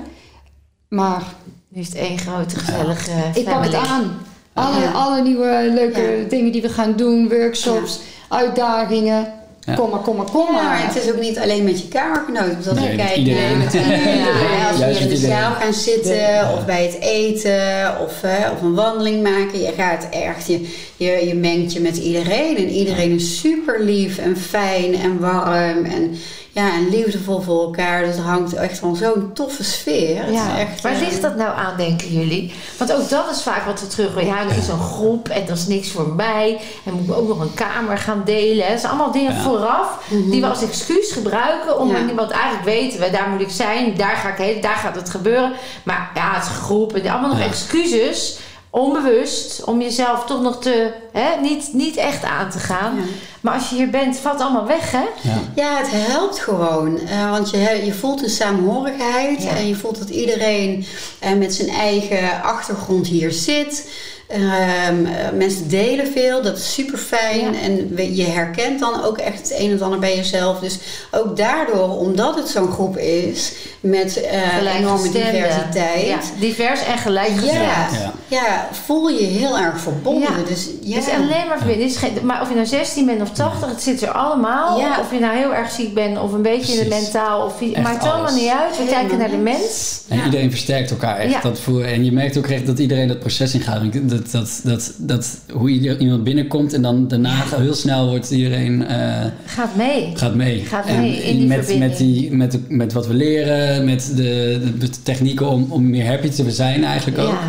[0.89, 1.23] Maar
[1.67, 4.11] Nu is het één grote gezellige ik pak het aan.
[4.53, 4.91] Alle, Ja.
[4.91, 9.33] alle nieuwe leuke dingen die we gaan doen, workshops, uitdagingen.
[9.65, 9.73] Ja.
[9.73, 12.53] Kom maar, kom maar, kom Ja, het is ook niet alleen met je kamergenoten.
[12.53, 13.49] Want als Nee, je kijkt iedereen.
[13.49, 14.17] naar met iedereen.
[14.17, 14.67] Ja.
[14.69, 15.37] Als we hier in de iedereen.
[15.37, 16.53] zaal gaan zitten Ja.
[16.53, 19.59] of bij het eten of, eh, of een wandeling maken.
[19.61, 22.57] Je gaat echt, je, je, je mengt je met iedereen.
[22.57, 26.15] En iedereen is super lief en fijn en warm en,
[26.55, 28.03] ja, en liefdevol voor elkaar.
[28.05, 30.23] Dus er hangt echt van zo'n toffe sfeer.
[30.23, 30.53] Het Ja.
[30.55, 32.53] is echt, Waar eh, ligt dat nou aan, denken jullie?
[32.77, 34.25] Want ook dat is vaak wat we terug.
[34.25, 36.59] Ja, er is een groep en dat is niks voor mij.
[36.85, 38.65] En moet ik ook nog een kamer gaan delen.
[38.67, 39.41] Het zijn allemaal dingen Ja.
[39.41, 41.79] vooraf die we als excuus gebruiken.
[41.79, 42.13] Om Ja.
[42.15, 43.97] want eigenlijk weten we, daar moet ik zijn.
[43.97, 44.61] Daar ga ik heen.
[44.61, 45.53] Daar gaat het gebeuren.
[45.83, 46.93] Maar ja, het is een groep.
[46.93, 47.45] En allemaal nog Ja.
[47.45, 48.37] excuses.
[48.75, 49.63] Onbewust.
[49.63, 50.91] Om jezelf toch nog te...
[51.11, 52.95] Hè, niet, niet echt aan te gaan.
[52.95, 53.01] Ja.
[53.41, 55.03] Maar als je hier bent, valt allemaal weg, hè?
[55.21, 55.39] Ja.
[55.55, 56.99] Ja, het helpt gewoon.
[56.99, 59.49] Eh, want je, je voelt een saamhorigheid Ja.
[59.49, 60.85] en je voelt dat iedereen
[61.19, 63.89] eh, met zijn eigen achtergrond hier zit.
[64.27, 67.39] Ehm, eh, mensen delen veel, dat is super fijn.
[67.53, 67.59] Ja.
[67.63, 70.59] En we- je herkent dan ook echt het een en ander bij jezelf.
[70.59, 70.77] Dus
[71.11, 76.05] ook daardoor, omdat het zo'n groep is met eh, enorme diversiteit.
[76.07, 77.53] Ja, divers en gelijkgestemd.
[77.65, 78.13] Ja, Ja.
[78.27, 80.21] ja, voel je heel erg verbonden.
[80.21, 80.47] Ja.
[80.47, 80.95] Dus, ja.
[80.95, 81.85] Het is alleen maar verbinden.
[81.85, 84.79] Het is geen- maar of je nou 16 bent of 80, het zit er allemaal.
[84.79, 84.99] Ja.
[84.99, 87.11] Of je nou heel erg ziek bent of een beetje in het Precies.
[87.11, 87.45] mentaal.
[87.45, 88.77] Of Echt maakt allemaal niet uit.
[88.77, 90.01] We Helemaal kijken naar de mens.
[90.09, 90.25] En Ja.
[90.25, 91.31] iedereen versterkt elkaar echt.
[91.31, 91.41] Ja.
[91.41, 93.81] Dat voel, en je merkt ook echt dat iedereen dat proces ingaat.
[94.15, 99.25] Dat, dat, dat, dat, hoe iemand binnenkomt en dan daarna heel snel wordt iedereen eh,
[99.45, 100.11] Gaat mee.
[100.15, 100.59] gaat mee.
[100.65, 101.89] Gaat En mee in die met, verbinding.
[101.89, 106.07] met, die, met, met wat we leren, met de, de, de technieken om, om meer
[106.07, 107.29] happy te zijn eigenlijk ook.
[107.31, 107.39] Ja.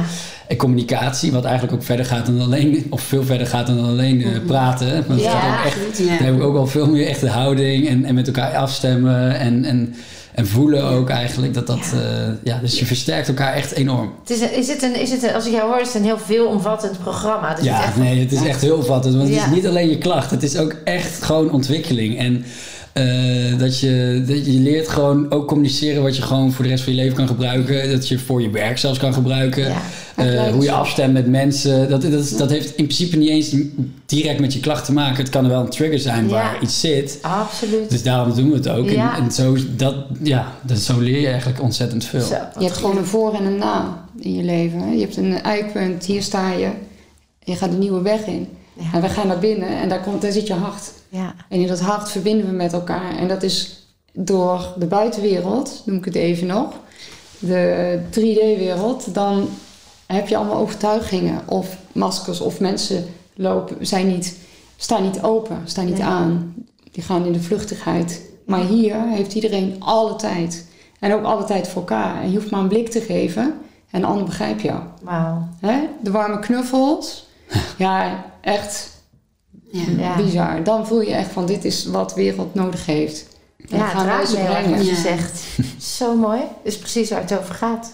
[0.49, 4.23] En communicatie, wat eigenlijk ook verder gaat dan alleen, of veel verder gaat dan alleen
[4.23, 4.93] eh, praten.
[5.07, 5.41] Want het Ja.
[5.41, 6.05] gaat ook echt Ja.
[6.17, 9.65] dan heb ik ook wel veel meer echte houding en, en met elkaar afstemmen en,
[9.65, 9.95] en,
[10.37, 11.55] en voelen ook eigenlijk.
[11.55, 12.37] Dat dat, ja.
[12.43, 14.13] ja, dus je versterkt elkaar echt enorm.
[14.21, 16.05] Het is, is het een, is het een, als ik jou hoor, is het een
[16.05, 17.49] heel veelomvattend programma.
[17.49, 19.15] Dus het ja, echt- nee, het is echt heel vattend.
[19.15, 22.19] Want het is niet alleen je klacht, het is ook echt gewoon ontwikkeling.
[22.19, 22.45] En
[22.97, 26.85] eh, dat, je, dat je leert gewoon ook communiceren wat je gewoon voor de rest
[26.85, 27.91] van je leven kan gebruiken.
[27.91, 29.65] Dat je voor je werk zelfs kan gebruiken.
[29.65, 29.81] Ja.
[30.17, 31.89] Eh, hoe je afstemt met mensen.
[31.89, 33.55] Dat, dat, dat heeft in principe niet eens
[34.07, 35.17] direct met je klacht te maken.
[35.17, 36.31] Het kan er wel een trigger zijn Ja.
[36.31, 37.19] waar iets zit.
[37.23, 37.91] Absoluut.
[37.91, 38.91] Dus daarom doen we het ook.
[38.91, 39.17] Ja.
[39.17, 42.21] En, en zo, dat, ja, dat, zo leer je eigenlijk ontzettend veel.
[42.21, 44.93] Zo, Je hebt gewoon een voor en een na in je leven.
[44.95, 46.69] Je hebt een eikpunt, hier sta je.
[47.45, 48.49] Je gaat een nieuwe weg in.
[48.77, 48.85] Ja.
[48.93, 50.93] En we gaan naar binnen en daar, komt, daar zit je hart.
[51.09, 51.35] Ja.
[51.49, 53.19] En in dat hart verbinden we met elkaar.
[53.19, 56.73] En dat is door de buitenwereld, noem ik het even nog.
[57.39, 59.15] De 3D-wereld.
[59.15, 59.49] Dan
[60.07, 63.05] heb je allemaal overtuigingen of maskers of mensen
[63.35, 64.39] lopen, zijn niet,
[64.77, 66.55] staan niet open, staan niet aan.
[66.93, 68.23] Die gaan in de vluchtigheid.
[68.47, 70.67] Maar hier heeft iedereen alle tijd.
[70.99, 72.23] En ook alle tijd voor elkaar.
[72.23, 73.55] En je hoeft maar een blik te geven
[73.91, 74.81] en de ander begrijpt jou.
[75.03, 75.49] Wauw.
[76.03, 77.26] De warme knuffels.
[77.77, 78.95] Ja, echt.
[79.71, 80.17] Ja.
[80.17, 80.65] Bizar.
[80.65, 83.27] Dan voel je echt van dit is wat de wereld nodig heeft.
[83.71, 85.43] En Ja, dat het gaan wij raakt wat je zegt.
[85.97, 86.39] Zo mooi.
[86.39, 87.93] Dat is precies waar het over gaat.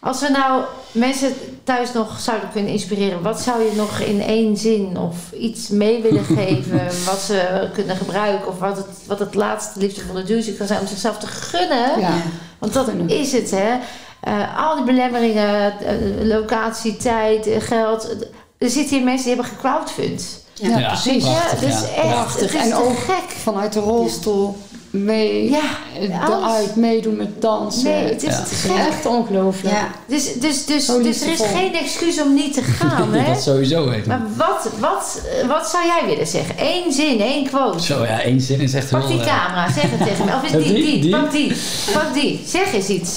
[0.00, 1.32] Als we nou mensen
[1.64, 6.02] thuis nog zouden kunnen inspireren, wat zou je nog in één zin of iets mee
[6.02, 10.66] willen geven wat ze kunnen gebruiken of wat het, wat het laatste liefdevolle duwtje kan
[10.66, 12.00] zijn om zichzelf te gunnen?
[12.00, 12.22] Ja.
[12.58, 13.08] Want dat Gunnen.
[13.08, 13.78] is het, hè?
[14.20, 15.94] Eh, al die belemmeringen, eh,
[16.26, 18.16] locatie, tijd, eh, geld.
[18.58, 20.42] Er zitten hier mensen die hebben gecrowdfund.
[20.54, 21.24] Ja, Ja, precies.
[21.24, 21.60] prachtig.
[21.60, 21.94] ja, dat is ja.
[22.02, 22.52] echt Prachtig.
[22.52, 23.36] Het is En ook gek.
[23.42, 24.56] Vanuit de rolstoel
[24.90, 25.60] mee Ja,
[26.00, 27.82] eh, eruit, meedoen met dansen.
[27.90, 28.42] Nee, het is Ja.
[28.42, 28.70] te Het gek.
[28.70, 29.74] is echt ongelooflijk.
[29.74, 29.88] Ja.
[30.06, 33.32] Dus, dus, dus, Zo dus er is geen excuus om niet te gaan, hè?
[33.32, 34.08] dat sowieso weten.
[34.08, 36.54] Maar wat, wat, wat zou jij willen zeggen?
[36.58, 37.82] Eén zin, één quote.
[37.82, 40.32] Zo ja, één zin is echt Pak die eh, camera, zeg het tegen me.
[40.34, 40.74] Of is die?
[40.74, 41.10] die, Die?
[41.10, 41.56] Pak die.
[41.92, 42.42] Pak die.
[42.46, 43.10] Zeg eens iets.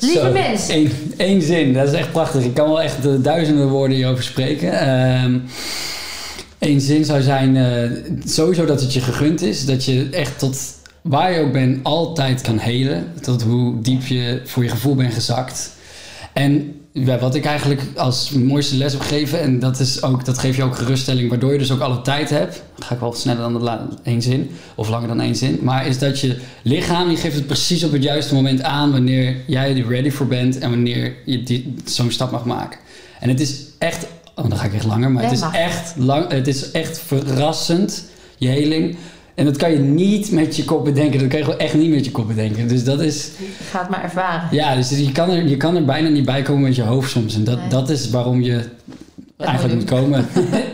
[0.00, 0.74] Lieve Zo, mensen.
[0.74, 2.44] Één, één zin, dat is echt prachtig.
[2.44, 4.72] Ik kan wel echt eh, duizenden woorden hierover spreken.
[6.58, 7.90] Eén zin zou zijn, eh,
[8.24, 9.64] sowieso dat het je gegund is.
[9.64, 10.58] Dat je echt tot
[11.02, 13.12] waar je ook bent altijd kan helen.
[13.20, 15.70] Tot hoe diep je voor je gevoel bent gezakt.
[16.32, 20.38] En ja, wat ik eigenlijk als mooiste les heb gegeven, en dat, is ook, dat
[20.38, 22.62] geeft je ook geruststelling, waardoor je dus ook alle tijd hebt.
[22.76, 25.58] Dan ga ik wel sneller dan la- één zin, of langer dan één zin.
[25.62, 29.36] Maar is dat je lichaam, je geeft het precies op het juiste moment aan wanneer
[29.46, 32.78] jij er ready voor bent en wanneer je die- zo'n stap mag maken.
[33.20, 36.30] En het is echt, oh dan ga ik echt langer, maar het is echt lang,
[36.30, 38.04] het is echt verrassend,
[38.38, 38.96] je heling.
[39.36, 41.18] En dat kan je niet met je kop bedenken.
[41.18, 42.68] Dat kan je gewoon echt niet met je kop bedenken.
[42.68, 43.30] Dus dat is,
[43.70, 44.48] Ga het maar ervaren.
[44.50, 47.10] ja, dus je kan, er, je kan er bijna niet bij komen met je hoofd
[47.10, 47.34] soms.
[47.34, 47.68] En dat, Nee.
[47.68, 48.64] dat is waarom je
[49.36, 50.26] eigenlijk moet komen.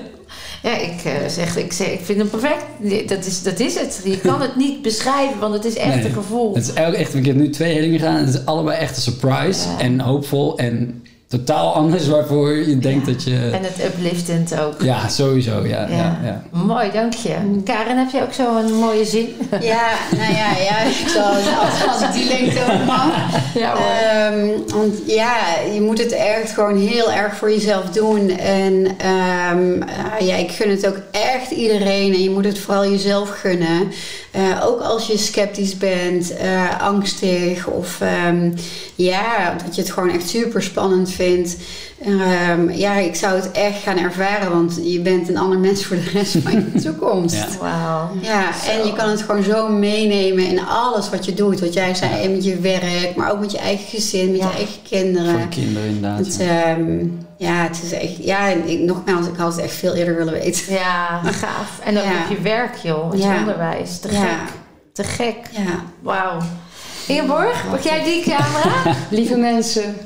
[0.62, 2.64] Ja, ik, eh, zeg, ik, zeg, ik vind hem perfect.
[3.08, 4.00] Dat is, dat is het.
[4.04, 6.04] Je kan het niet beschrijven, want het is echt Nee.
[6.04, 6.54] een gevoel.
[6.54, 8.16] Het is echt, ik heb nu twee hellingen gedaan.
[8.16, 9.68] Het is allebei echt een surprise.
[9.68, 9.78] Ja.
[9.78, 10.58] En hoopvol.
[10.58, 11.01] En
[11.38, 13.12] totaal anders waarvoor je denkt Ja.
[13.12, 13.50] dat je...
[13.52, 14.82] En het upliftend ook.
[14.82, 15.64] Ja, sowieso.
[15.66, 16.18] Ja, ja.
[16.24, 17.60] Ja, Mooi, dank je.
[17.64, 19.28] Karen, heb je ook zo'n mooie zin?
[19.60, 21.32] Ja, nou ja, ja ik zal,
[21.64, 23.21] als, als ik die lengte ook mag.
[23.54, 23.74] Ja
[24.22, 28.30] Ehm, want ja, je moet het echt gewoon heel erg voor jezelf doen.
[28.38, 32.14] En ehm, eh, ja, ik gun het ook echt iedereen.
[32.14, 33.92] En je moet het vooral jezelf gunnen.
[34.30, 38.50] Eh, ook als je sceptisch bent, eh, angstig of ehm,
[38.94, 41.56] ja, dat je het gewoon echt super spannend vindt.
[42.04, 45.96] Ehm, ja, ik zou het echt gaan ervaren, want je bent een ander mens voor
[45.96, 47.34] de rest van je toekomst.
[47.34, 47.46] Ja.
[47.60, 48.10] Wauw.
[48.20, 51.60] Ja, en je kan het gewoon zo meenemen in alles wat je doet.
[51.60, 54.46] Wat jij zei, met je werk, maar ook met je eigen gezin, met Ja.
[54.48, 55.30] je eigen kinderen.
[55.30, 56.18] Voor de kinderen inderdaad.
[56.18, 56.62] Het, ja.
[56.64, 60.32] ehm, ja, het is echt, ja, ik, nogmaals, ik had het echt veel eerder willen
[60.32, 60.72] weten.
[60.74, 61.80] Ja, gaaf.
[61.84, 62.10] En ook Ja.
[62.10, 63.10] op je werk, joh.
[63.12, 63.36] Het Ja.
[63.38, 63.98] onderwijs.
[63.98, 64.20] Te Ja.
[64.20, 64.52] gek.
[64.92, 65.36] Te gek.
[65.50, 66.38] Ja, Wauw.
[67.06, 68.96] Ingeborg, pak jij die camera?
[69.10, 69.96] Lieve mensen,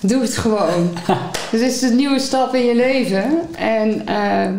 [0.00, 0.90] doe het gewoon.
[1.50, 3.54] Dit is de nieuwe stap in je leven.
[3.56, 4.50] En eh,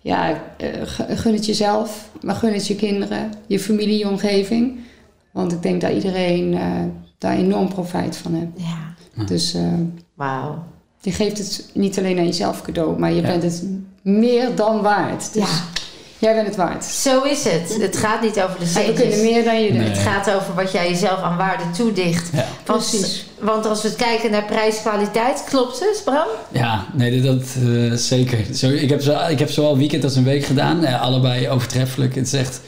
[0.00, 4.78] ja, eh, gu- gun het jezelf, maar gun het je kinderen, je familie, je omgeving.
[5.32, 6.70] Want ik denk dat iedereen eh,
[7.18, 8.50] daar enorm profijt van heeft.
[9.16, 9.24] Ja.
[9.24, 9.56] Dus
[10.14, 10.64] Wauw.
[11.00, 13.26] je geeft het niet alleen aan jezelf cadeau, maar je Ja.
[13.26, 13.64] bent het
[14.02, 15.32] meer dan waard.
[15.32, 15.64] Dus Ja.
[16.18, 16.84] Jij bent het waard.
[16.84, 17.76] Zo is het.
[17.80, 19.00] Het gaat niet over de En we centjes.
[19.00, 19.80] kunnen meer dan je Nee.
[19.82, 19.98] denkt.
[19.98, 22.28] Het gaat over wat jij jezelf aan waarde toedicht.
[22.32, 22.46] Ja.
[22.66, 23.26] Want, Precies.
[23.40, 26.26] want als we kijken naar prijs-kwaliteit, klopt het, Bram?
[26.52, 28.38] Ja, nee, dat, dat eh, zeker.
[28.54, 30.84] Zo, ik, heb zo, ik heb zowel weekend als een week gedaan.
[30.84, 32.14] Eh, allebei overtreffelijk.
[32.14, 32.60] Het is echt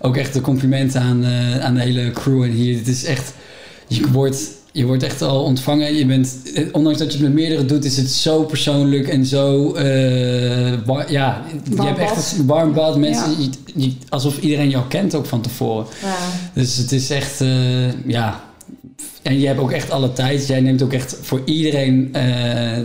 [0.00, 2.78] ook echt een compliment aan, eh, aan de hele crew en hier.
[2.78, 3.32] Het is echt,
[3.88, 4.38] je wordt,
[4.76, 5.94] je wordt echt al ontvangen.
[5.94, 6.36] Je bent,
[6.72, 9.72] ondanks dat je het met meerdere doet, is het zo persoonlijk en zo.
[10.86, 11.42] wa- ja,
[11.76, 12.98] je hebt echt een warm bad.
[12.98, 13.36] Mensen, Ja.
[13.74, 15.86] je- je- alsof iedereen jou kent ook van tevoren.
[16.02, 16.14] Ja.
[16.54, 18.44] Dus het is echt, eh, ja.
[19.22, 20.46] En je hebt ook echt alle tijd.
[20.46, 22.78] Jij neemt ook echt voor iedereen eh,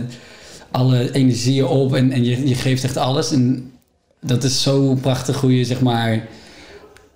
[0.70, 3.32] alle energieën op en, en je, je geeft echt alles.
[3.32, 3.70] En
[4.20, 6.28] dat is zo prachtig hoe je zeg maar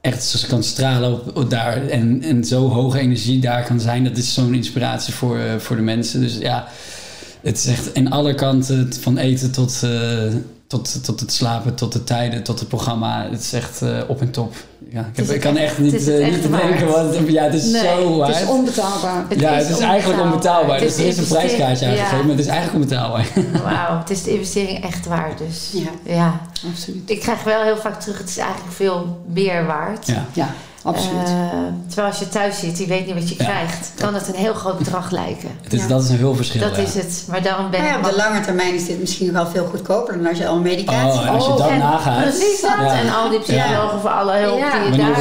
[0.04, 4.04] echt kan stralen op, daar en, en zo hoge energie daar kan zijn.
[4.04, 6.20] Dat is zo'n inspiratie voor, eh, voor de mensen.
[6.20, 6.68] Dus ja,
[7.42, 10.32] het is echt in alle kanten, van eten tot, eh,
[10.66, 13.28] tot, tot het slapen, tot de tijden, tot het programma.
[13.30, 14.54] Het is echt eh, op en top.
[14.94, 17.16] Ja, ik, heb, is ik kan het echt niet, het het eh, niet bedenken wat.
[17.26, 18.40] Ja, het is Nee, zo Het waard.
[18.40, 19.24] is onbetaalbaar.
[19.36, 20.78] ja, het is eigenlijk onbetaalbaar.
[20.80, 21.92] Dus er is een prijskaartje ja.
[21.92, 23.26] aangegeven, maar het is eigenlijk onbetaalbaar.
[23.62, 25.70] Wauw, het is de investering echt waard dus.
[25.72, 26.14] ja.
[26.14, 26.40] Ja.
[26.70, 27.10] Absoluut.
[27.10, 30.06] Ik krijg wel heel vaak terug, het is eigenlijk veel meer waard.
[30.06, 30.24] Ja.
[30.32, 30.54] Ja,
[30.84, 31.26] absoluut.
[31.28, 31.48] Eh,
[31.86, 33.44] terwijl als je thuis zit, je weet niet wat je Ja.
[33.44, 35.48] krijgt, kan het een heel groot bedrag lijken.
[35.62, 35.86] Het is, Ja.
[35.88, 36.60] Dat is een heel verschil.
[36.60, 36.82] Dat ja.
[36.82, 37.24] is het.
[37.28, 37.96] Maar daarom ben ja, ik...
[37.96, 40.56] op de lange termijn is dit misschien nog wel veel goedkoper dan als je al
[40.56, 42.22] een medicatie Oh, en als je Oh, dat nagaat.
[42.22, 42.70] Precies dat.
[42.80, 42.92] Ja.
[42.98, 44.82] En al die psychologen voor alle hulp Ja.
[44.82, 45.14] die je daar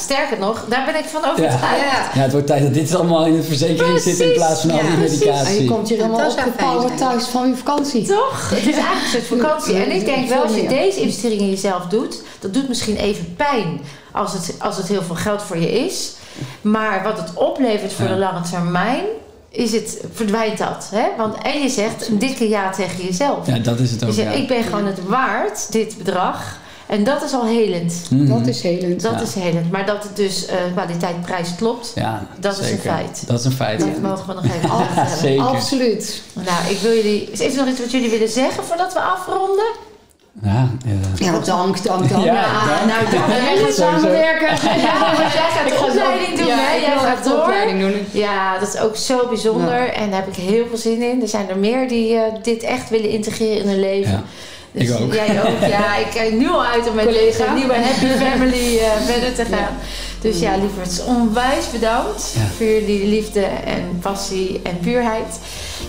[0.00, 0.10] het?
[0.10, 1.60] sterker nog, daar ben ik van overtuigd.
[1.62, 2.10] Ja.
[2.14, 4.78] Ja, het wordt tijd dat dit allemaal in de verzekering zit in plaats van al
[4.78, 5.20] die precies.
[5.20, 5.62] En medicatie.
[5.62, 6.98] je komt hier helemaal opgepowerd zijn.
[6.98, 8.06] thuis van je vakantie.
[8.06, 8.50] Toch?
[8.50, 9.74] Het is eigenlijk een soort vakantie.
[9.74, 13.34] En ik denk wel, als je deze investering in jezelf doet, dat doet misschien even
[13.36, 13.80] pijn
[14.12, 16.12] als het, als het heel veel geld voor je is.
[16.60, 18.12] Maar wat het oplevert voor Ja.
[18.12, 19.04] de lange termijn,
[19.50, 20.88] is het, verdwijnt dat.
[20.94, 21.02] Hè?
[21.16, 23.46] Want, en je zegt een dikke ja tegen jezelf.
[23.46, 24.12] Ja, dat is het je ook.
[24.12, 24.40] zegt, ja.
[24.40, 26.58] ik ben gewoon het waard, dit bedrag.
[26.90, 27.94] En dat is al helend.
[28.10, 28.26] Mhm.
[28.38, 29.02] Dat is helend.
[29.02, 29.20] Dat Ja.
[29.20, 29.70] is helend.
[29.70, 33.22] Maar dat het dus eh kwaliteit prijs klopt, Ja, dat is een feit.
[33.26, 33.80] Dat is een feit.
[33.80, 34.08] dat ja.
[34.08, 34.70] mogen we nog even.
[35.28, 35.44] Zeker.
[35.44, 36.22] Absoluut.
[36.34, 37.30] Nou, ik wil jullie...
[37.30, 39.64] Is er nog iets wat jullie willen zeggen voordat we afronden?
[40.42, 40.92] Ja, ja.
[41.32, 42.24] Ja, dank, dank, dank.
[42.24, 42.46] Ja,
[42.86, 43.24] nou, dank.
[43.32, 43.80] Gaan Sowieso.
[43.82, 44.48] samenwerken.
[44.86, 46.74] Ja, want jij gaat Ik de opleiding doen, ja, hè?
[46.74, 47.38] Jij gaat echt de door.
[47.38, 48.06] opleiding doen.
[48.10, 49.92] Ja, dat is ook zo bijzonder.
[49.92, 51.22] En daar heb ik heel veel zin in.
[51.22, 54.24] Er zijn er meer die eh, dit echt willen integreren in hun leven.
[54.72, 54.80] Ja.
[54.80, 55.12] Dus Ik ook.
[55.14, 55.60] Jij ook.
[55.68, 57.24] Ja, ik kijk nu al uit om met Collega.
[57.38, 59.58] deze nieuwe Happy Family eh, verder te gaan.
[59.58, 59.70] Ja.
[60.20, 62.40] Dus ja, lieverd, onwijs bedankt Ja.
[62.56, 65.38] voor jullie liefde en passie en puurheid.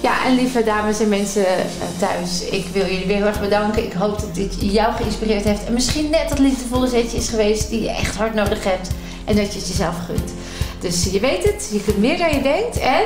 [0.02, 1.62] Ja, en lieve dames en mensen eh,
[2.00, 3.84] thuis, ik wil jullie weer heel erg bedanken.
[3.84, 5.66] Ik hoop dat dit jou geïnspireerd heeft.
[5.66, 8.90] En misschien net dat liefdevolle zetje is geweest die je echt hard nodig hebt.
[9.26, 10.32] En dat je het jezelf gunt.
[10.80, 13.02] Dus je weet het, je kunt meer dan je denkt en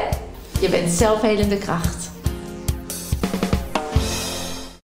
[0.59, 2.09] je bent zelfhelende kracht.